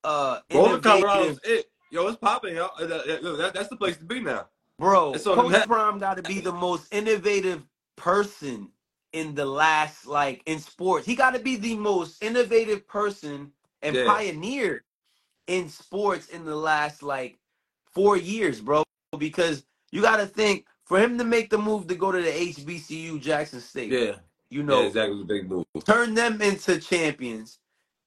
[0.04, 1.66] uh Boulder, Colorado's it.
[1.90, 2.58] Yo, it's popping.
[2.58, 4.48] Uh, that- that- that's the place to be now.
[4.78, 5.12] bro.
[5.14, 5.66] Coach.
[5.66, 7.62] Prime got to be the most innovative
[7.96, 8.70] person
[9.12, 11.06] in the last like in sports.
[11.06, 13.52] He got to be the most innovative person
[13.82, 14.06] and Yeah.
[14.06, 14.84] pioneer
[15.46, 17.38] in sports in the last like
[17.92, 18.82] four years, bro.
[19.18, 22.30] Because you got to think for him to make the move to go to the
[22.30, 24.16] HBCU Jackson State, Yeah.
[24.50, 25.18] you know, yeah, exactly.
[25.18, 25.66] The big move.
[25.84, 27.58] turn them into champions,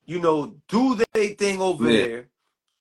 [0.08, 1.92] you know, do their thing over Yeah.
[1.92, 2.30] there,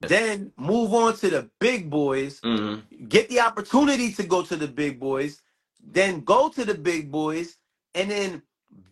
[0.01, 2.81] then move on to the big boys, Mm-hmm.
[3.09, 5.41] get the opportunity to go to the big boys,
[5.83, 7.57] then go to the big boys,
[7.95, 8.43] and then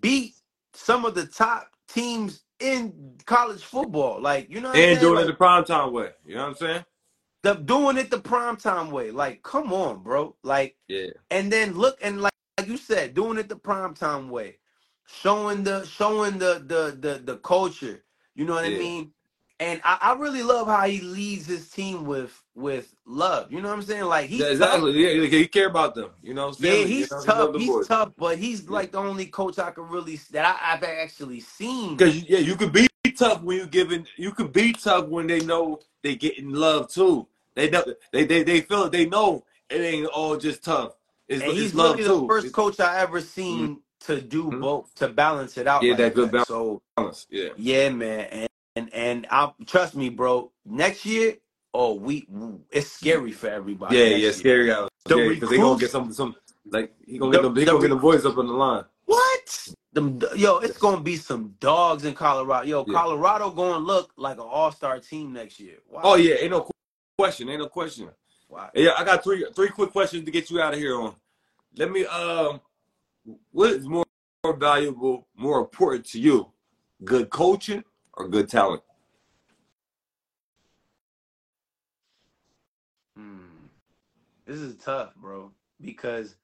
[0.01, 0.36] beat
[0.73, 4.21] some of the top teams in college football.
[4.21, 5.01] Like, you know what I'm And saying?
[5.01, 6.11] doing it Like, the prime time way.
[6.25, 6.86] You know what I'm saying?
[7.43, 9.11] the, doing it the primetime way.
[9.11, 10.36] Like, come on, bro.
[10.43, 11.11] Like, Yeah.
[11.31, 14.57] and then look and like, like you said, doing it the primetime way,
[15.07, 18.04] showing the showing the the the the culture.
[18.36, 19.11] You know what I mean?
[19.59, 23.51] And I, I really love how he leads his team with with love.
[23.51, 24.05] You know what I'm saying?
[24.05, 24.53] Like he's Yeah, tough.
[24.53, 24.91] exactly.
[24.93, 26.11] Yeah, he he care about them.
[26.23, 27.55] You know, Yeah, family, he's you know, tough.
[27.55, 27.88] He's boys.
[27.88, 31.95] tough, but he's like the only coach I could really that I, I've actually seen.
[31.97, 34.07] Because yeah, you could be tough when you're giving.
[34.17, 37.27] You could be tough when they know they getting love too.
[37.55, 38.91] They know they they they feel it.
[38.91, 40.93] They know it ain't all just tough.
[41.29, 42.21] It's, And it's he's love really too.
[42.21, 43.23] the first coach I ever mm.
[43.23, 44.61] seen to do Mhm.
[44.61, 45.83] both to balance it out.
[45.83, 46.47] Yeah, like that good balance.
[46.47, 47.27] So balance.
[47.29, 47.49] Yeah.
[47.57, 50.51] Yeah, man, and and, and I trust me, bro.
[50.65, 51.37] Next year,
[51.73, 52.27] oh, we
[52.71, 53.97] it's scary for everybody.
[53.97, 54.89] Yeah, yeah, scary out.
[55.09, 56.35] Yeah, because they gonna get some some
[56.69, 57.55] like he gonna The- get them.
[57.55, 58.85] He the gonna get the boys up on the line.
[59.05, 59.67] What?
[59.93, 62.67] Them, yo, it's gonna be some dogs in Colorado.
[62.67, 62.93] Yo, Yeah.
[62.93, 65.77] Colorado gonna look like an all-star team next year.
[65.89, 66.01] Wow.
[66.03, 66.69] Oh yeah, ain't no
[67.17, 67.47] question.
[67.49, 68.09] Ain't no question.
[68.49, 68.69] Wow.
[68.73, 71.15] Yeah, I got three three quick questions to get you out of here on.
[71.77, 72.59] Let me um
[73.51, 74.05] what is more,
[74.43, 76.51] more valuable, more important to you?
[77.03, 78.82] Good coaching or good talent?
[83.17, 83.67] Hmm.
[84.45, 85.51] This is tough, bro,
[85.82, 86.36] because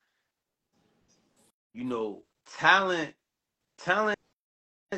[1.73, 2.23] you know,
[2.57, 3.13] talent
[3.77, 4.17] talent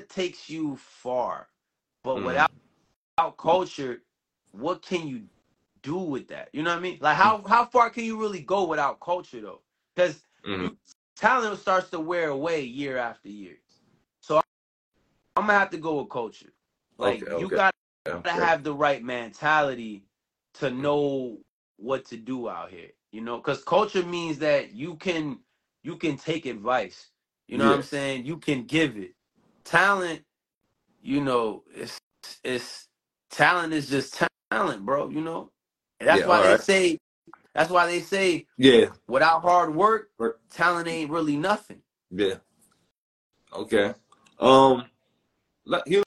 [0.10, 1.48] takes you far.
[2.04, 2.26] But Mm.
[2.26, 2.52] without,
[3.18, 4.02] without culture,
[4.52, 5.24] what can you
[5.82, 6.50] do with that?
[6.54, 6.98] You know what I mean?
[7.02, 9.62] Like how how far can you really go without culture though?
[9.96, 10.78] Because Mhm.
[11.24, 13.56] Talent starts to wear away year after year.
[14.22, 14.42] So
[15.38, 16.52] I'm gonna have to go with culture.
[16.98, 17.74] Like Okay, you okay, gotta
[18.08, 18.30] Okay.
[18.32, 20.06] have the right mentality
[20.56, 20.82] to mm-hmm.
[20.82, 21.40] know
[21.78, 22.90] what to do out here.
[23.14, 25.40] You know, because culture means that you can
[25.84, 27.10] you can take advice.
[27.48, 28.26] You know what I'm saying?
[28.26, 29.14] You can give it.
[29.66, 30.24] Talent,
[31.02, 32.00] you know, it's
[32.44, 32.88] it's
[33.32, 34.22] talent is just
[34.52, 35.10] talent, bro.
[35.10, 35.52] You know,
[36.02, 36.62] and that's Yeah, why they alright.
[36.62, 37.00] say
[37.54, 40.10] that's why they say Yeah, without hard work,
[40.50, 41.82] talent ain't really nothing.
[42.12, 42.36] yeah.
[43.56, 43.94] Okay.
[44.40, 44.86] Um,
[45.66, 46.04] let you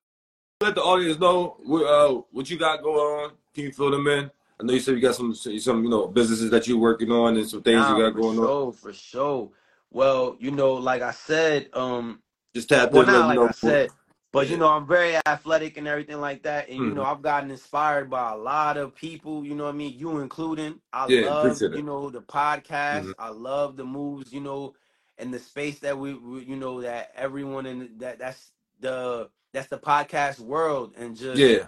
[0.60, 3.30] let the audience know what uh what you got going on.
[3.54, 4.30] Can you fill them in?
[4.58, 7.36] I know you said you got some some you know businesses that you're working on
[7.36, 8.46] and some things Nah, you got going on.
[8.46, 9.50] sure, for sure.
[9.90, 12.20] Well, you know, like I said, um,
[12.54, 13.48] Just tap well, in, not like know.
[13.48, 13.90] I said,
[14.36, 16.68] but you know, I'm very athletic and everything like that.
[16.68, 16.96] And you Mhm.
[16.96, 19.44] know, I've gotten inspired by a lot of people.
[19.44, 19.98] You know what I mean?
[19.98, 20.80] You including.
[20.92, 23.06] I Yeah, love you know the podcast.
[23.06, 23.14] Mhm.
[23.18, 24.32] I love the moves.
[24.32, 24.74] You know,
[25.18, 29.68] and the space that we, we you know, that everyone in that that's the that's
[29.68, 31.66] the podcast world and just Yeah.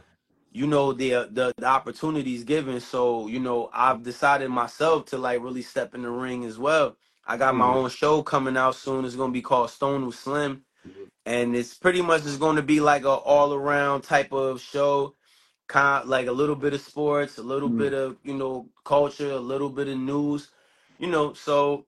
[0.53, 5.43] you know the, the the opportunities given so you know i've decided myself to like
[5.43, 6.97] really step in the ring as well
[7.27, 7.77] i got my Mhm.
[7.77, 11.09] own show coming out soon it's going to be called stone with slim Mhm.
[11.29, 15.15] And it's pretty much just going to be like a all around type of show
[15.69, 17.79] kind of like a little bit of sports a little Mhm.
[17.79, 20.51] bit of you know culture a little bit of news
[20.99, 21.87] you know so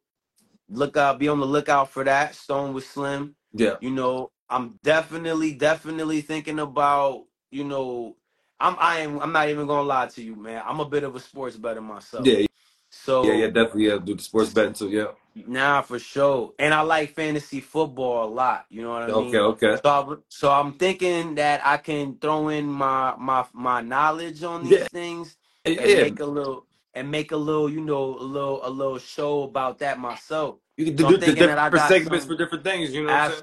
[0.71, 3.77] look out be on the lookout for that stone with slim Yeah.
[3.81, 8.17] you know i'm definitely definitely thinking about you know
[8.61, 10.63] I'm I am I'm not even gonna lie to you, man.
[10.67, 12.33] I'm a bit of a sports bettor myself.
[12.33, 12.47] Yeah,
[12.91, 13.89] So yeah, yeah, definitely.
[13.89, 14.91] Yeah, do the sports betting too.
[14.91, 15.09] Yeah.
[15.47, 16.53] Nah, for sure.
[16.59, 18.67] And I like fantasy football a lot.
[18.69, 19.37] You know what I mean?
[19.37, 19.81] Okay, okay.
[19.83, 24.65] So, I, so I'm thinking that I can throw in my my my knowledge on
[24.65, 24.89] these Yeah.
[24.89, 26.03] things Yeah, and yeah.
[26.03, 29.79] make a little and make a little, you know, a little a little show about
[29.79, 30.57] that myself.
[30.77, 32.93] You can So do the thinking that I different got segments some- for different things.
[32.93, 33.43] You know what I'm saying?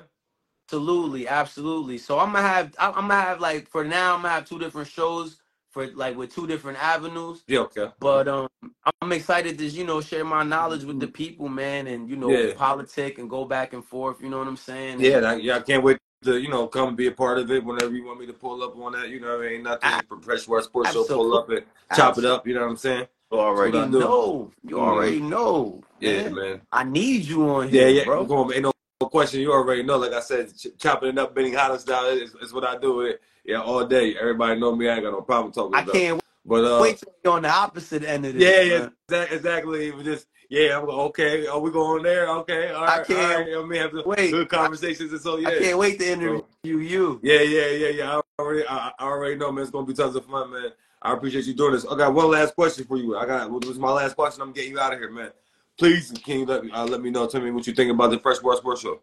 [0.70, 1.98] Absolutely, absolutely.
[1.98, 4.60] So I'm gonna have I- I'm gonna have like for now I'm gonna have two
[4.60, 5.38] different shows
[5.78, 7.44] for like with two different avenues.
[7.48, 7.88] Yeah, okay.
[8.00, 8.48] But um,
[9.02, 12.32] I'm excited to you know share my knowledge with the people, man, and you know
[12.32, 12.54] Yeah.
[12.54, 14.18] politic and go back and forth.
[14.22, 15.02] You know what I'm saying?
[15.02, 17.52] Yeah, and I, yeah, I can't wait to you know come be a part of
[17.52, 19.10] it whenever you want me to pull up on that.
[19.10, 21.04] You know, what I mean, nothing for Fresh West Sports Show.
[21.04, 21.64] Pull up and
[21.96, 22.48] chop it up.
[22.48, 23.08] You know what I'm saying?
[23.32, 24.00] You already That's what I do.
[24.00, 24.52] know.
[24.66, 25.84] You already know.
[26.00, 26.36] Yeah, man.
[26.36, 26.62] man.
[26.72, 28.04] I need you on Yeah, here, yeah.
[28.06, 28.26] bro.
[28.26, 28.54] Come on.
[28.54, 28.72] Ain't no,
[29.02, 29.42] no question.
[29.42, 29.98] You already know.
[29.98, 32.96] Like I said, ch- chopping it up, Benny Hollis style is, is what I do
[32.96, 33.22] with it.
[33.48, 34.16] Yeah, all day.
[34.20, 34.90] Everybody know me.
[34.90, 37.50] I ain't got no problem talking I can't But uh, wait till you're on the
[37.50, 38.44] opposite end of this.
[38.44, 39.88] yeah, yeah, exactly.
[39.88, 40.78] It was just yeah.
[40.78, 41.48] I'm like, okay.
[41.48, 42.28] Are we going there?
[42.28, 43.66] Okay, all I can't all right.
[43.66, 44.32] I mean, have some wait.
[44.32, 45.48] good conversations and so yeah.
[45.48, 47.22] I can't wait to interview you.
[47.24, 48.18] Yeah, yeah, yeah, yeah.
[48.18, 49.62] I already, I, I already know, man.
[49.62, 50.72] It's gonna be tons of fun, man.
[51.02, 51.86] I appreciate you doing this.
[51.86, 53.16] I got one last question for you.
[53.16, 54.42] I got this is my last question.
[54.42, 55.32] I'm getting you out of here, man.
[55.78, 57.28] Please, can you let me uh, let me know?
[57.28, 59.00] Tell me what you think about the Fresh World Sports Show.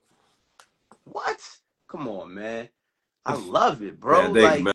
[1.05, 1.40] What?
[1.88, 2.68] Come on, man.
[3.27, 4.33] I love it, bro.
[4.33, 4.72] Man, like you.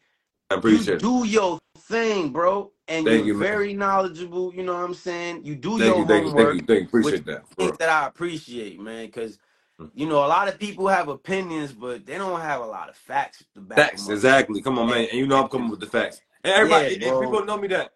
[0.52, 1.08] I you appreciate it.
[1.08, 4.54] do your thing, bro, and Thank you're you, very knowledgeable.
[4.56, 5.46] You know what I'm saying?
[5.46, 6.34] You do Thank your you, thank you, homework.
[6.34, 6.88] thank you, thank you.
[6.88, 7.44] Appreciate that.
[7.58, 9.40] things that I appreciate, man, because
[9.82, 9.92] Mm.
[9.96, 12.96] you know a lot of people have opinions, but they don't have a lot of
[12.98, 14.16] facts to back Facts, them up.
[14.16, 14.62] exactly.
[14.62, 15.08] Come on, man.
[15.12, 16.22] And you know I'm coming with the facts.
[16.44, 17.94] And everybody, Yeah, if people know me that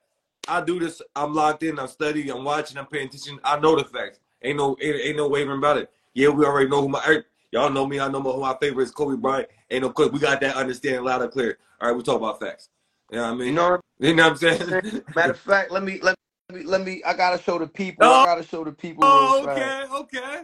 [0.47, 1.01] I do this.
[1.15, 1.79] I'm locked in.
[1.79, 2.31] I'm studying.
[2.31, 2.77] I'm watching.
[2.77, 3.39] I'm paying attention.
[3.43, 4.19] I know the facts.
[4.43, 5.91] Ain't no, ain't, ain't no wavering about it.
[6.13, 7.03] Yeah, we already know who my.
[7.07, 7.99] er, Y'all know me.
[7.99, 8.91] I know who my favorite is.
[8.91, 9.49] Kobe Bryant.
[9.73, 9.89] Ain't no.
[9.89, 10.11] Quick.
[10.11, 11.57] We got that understanding loud and clear.
[11.81, 12.69] All right, we talk about facts.
[13.11, 13.47] You know what I mean?
[13.47, 15.03] You know, You know what I'm saying?
[15.15, 16.15] matter of fact, let me let
[16.51, 17.01] me let me.
[17.03, 18.05] I gotta show the people.
[18.05, 18.21] Oh.
[18.21, 19.03] I gotta show the people.
[19.03, 20.41] oh, okay, okay.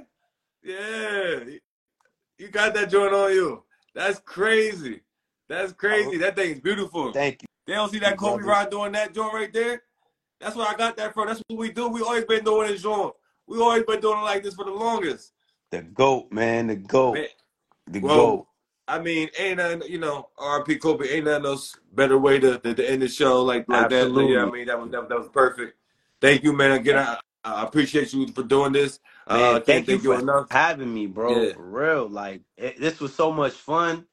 [0.63, 1.57] Yeah,
[2.37, 3.63] you got that joint on you.
[3.93, 5.01] That's crazy.
[5.47, 6.15] That's crazy.
[6.15, 6.19] Oh.
[6.19, 7.13] That thing's beautiful.
[7.13, 7.47] Thank you.
[7.67, 9.83] They don't see that Kobe doing that joint right there.
[10.39, 11.27] That's where I got that from.
[11.27, 11.87] That's what we do.
[11.87, 13.13] We always been doing this joint.
[13.45, 15.33] We always been doing it like this for the longest.
[15.71, 16.67] The goat, man.
[16.67, 17.15] The goat.
[17.15, 17.27] Man,
[17.87, 18.47] The Well, goat.
[18.89, 22.73] I mean, ain't nothing, you know, RP Kobe, ain't nothing else better way to, to,
[22.73, 24.09] to end the show like like that.
[24.09, 25.77] Yeah, I mean, that was that, that was perfect.
[26.19, 26.71] Thank you, man.
[26.71, 28.99] Again, I, I appreciate you for doing this.
[29.29, 30.47] Man, uh, thank you for enough.
[30.49, 31.39] having me, bro.
[31.39, 31.53] Yeah.
[31.53, 32.09] For real.
[32.09, 34.05] Like it, this was so much fun.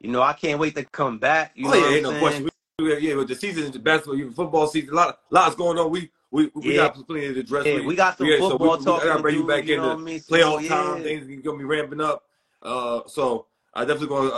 [0.00, 1.52] You know, I can't wait to come back.
[1.54, 2.50] You oh know yeah, ain't no question.
[2.78, 5.92] We, yeah, with the season, is the basketball, football season, a lot, lots going on.
[5.92, 6.88] We we, we Yeah.
[6.88, 7.64] got plenty to address.
[7.64, 9.64] Yeah, we got some yeah, so we, football we, talk I gotta bring you back
[9.64, 10.20] you know what I mean?
[10.20, 10.68] So, playoff yeah.
[10.68, 11.02] time.
[11.04, 12.24] Things are gonna be ramping up.
[12.60, 14.28] Uh, so I definitely gonna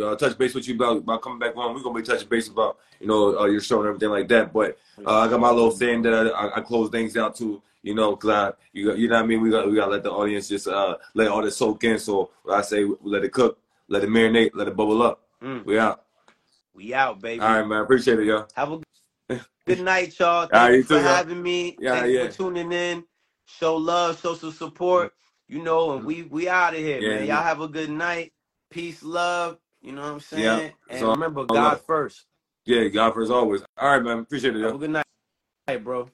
[0.00, 1.74] uh, uh, touch base with you about, about coming back on.
[1.74, 4.52] We're gonna be touching base about you know uh, your show and everything like that.
[4.52, 7.62] But uh, I got my little thing that I, I, close things out to.
[7.82, 9.40] You know, cause I, you, you know what I mean.
[9.40, 11.98] We got we got to let the audience just uh, let all this soak in.
[11.98, 13.58] So I say let it cook,
[13.88, 15.22] let it marinate, let it bubble up.
[15.42, 16.02] Mm, We out.
[16.74, 17.40] we out, baby.
[17.40, 17.82] All right, man.
[17.82, 18.48] Appreciate it, y'all.
[18.56, 18.80] Have a
[19.66, 20.48] good night, y'all.
[20.48, 21.76] Thank right, you for too, having me.
[21.78, 22.26] Yeah, Thank you yeah.
[22.28, 23.04] for tuning in.
[23.46, 25.12] Show love, show some support.
[25.46, 27.26] You know, and we we out of here, Yeah, man.
[27.26, 28.32] Y'all have a good night.
[28.70, 29.58] Peace, love.
[29.82, 30.44] You know what I'm saying?
[30.44, 31.86] Yeah, and so- remember, God love.
[31.86, 32.26] first.
[32.66, 33.62] Yeah, God first always.
[33.78, 34.18] All right, man.
[34.20, 36.10] Appreciate it, Have a good night, bro.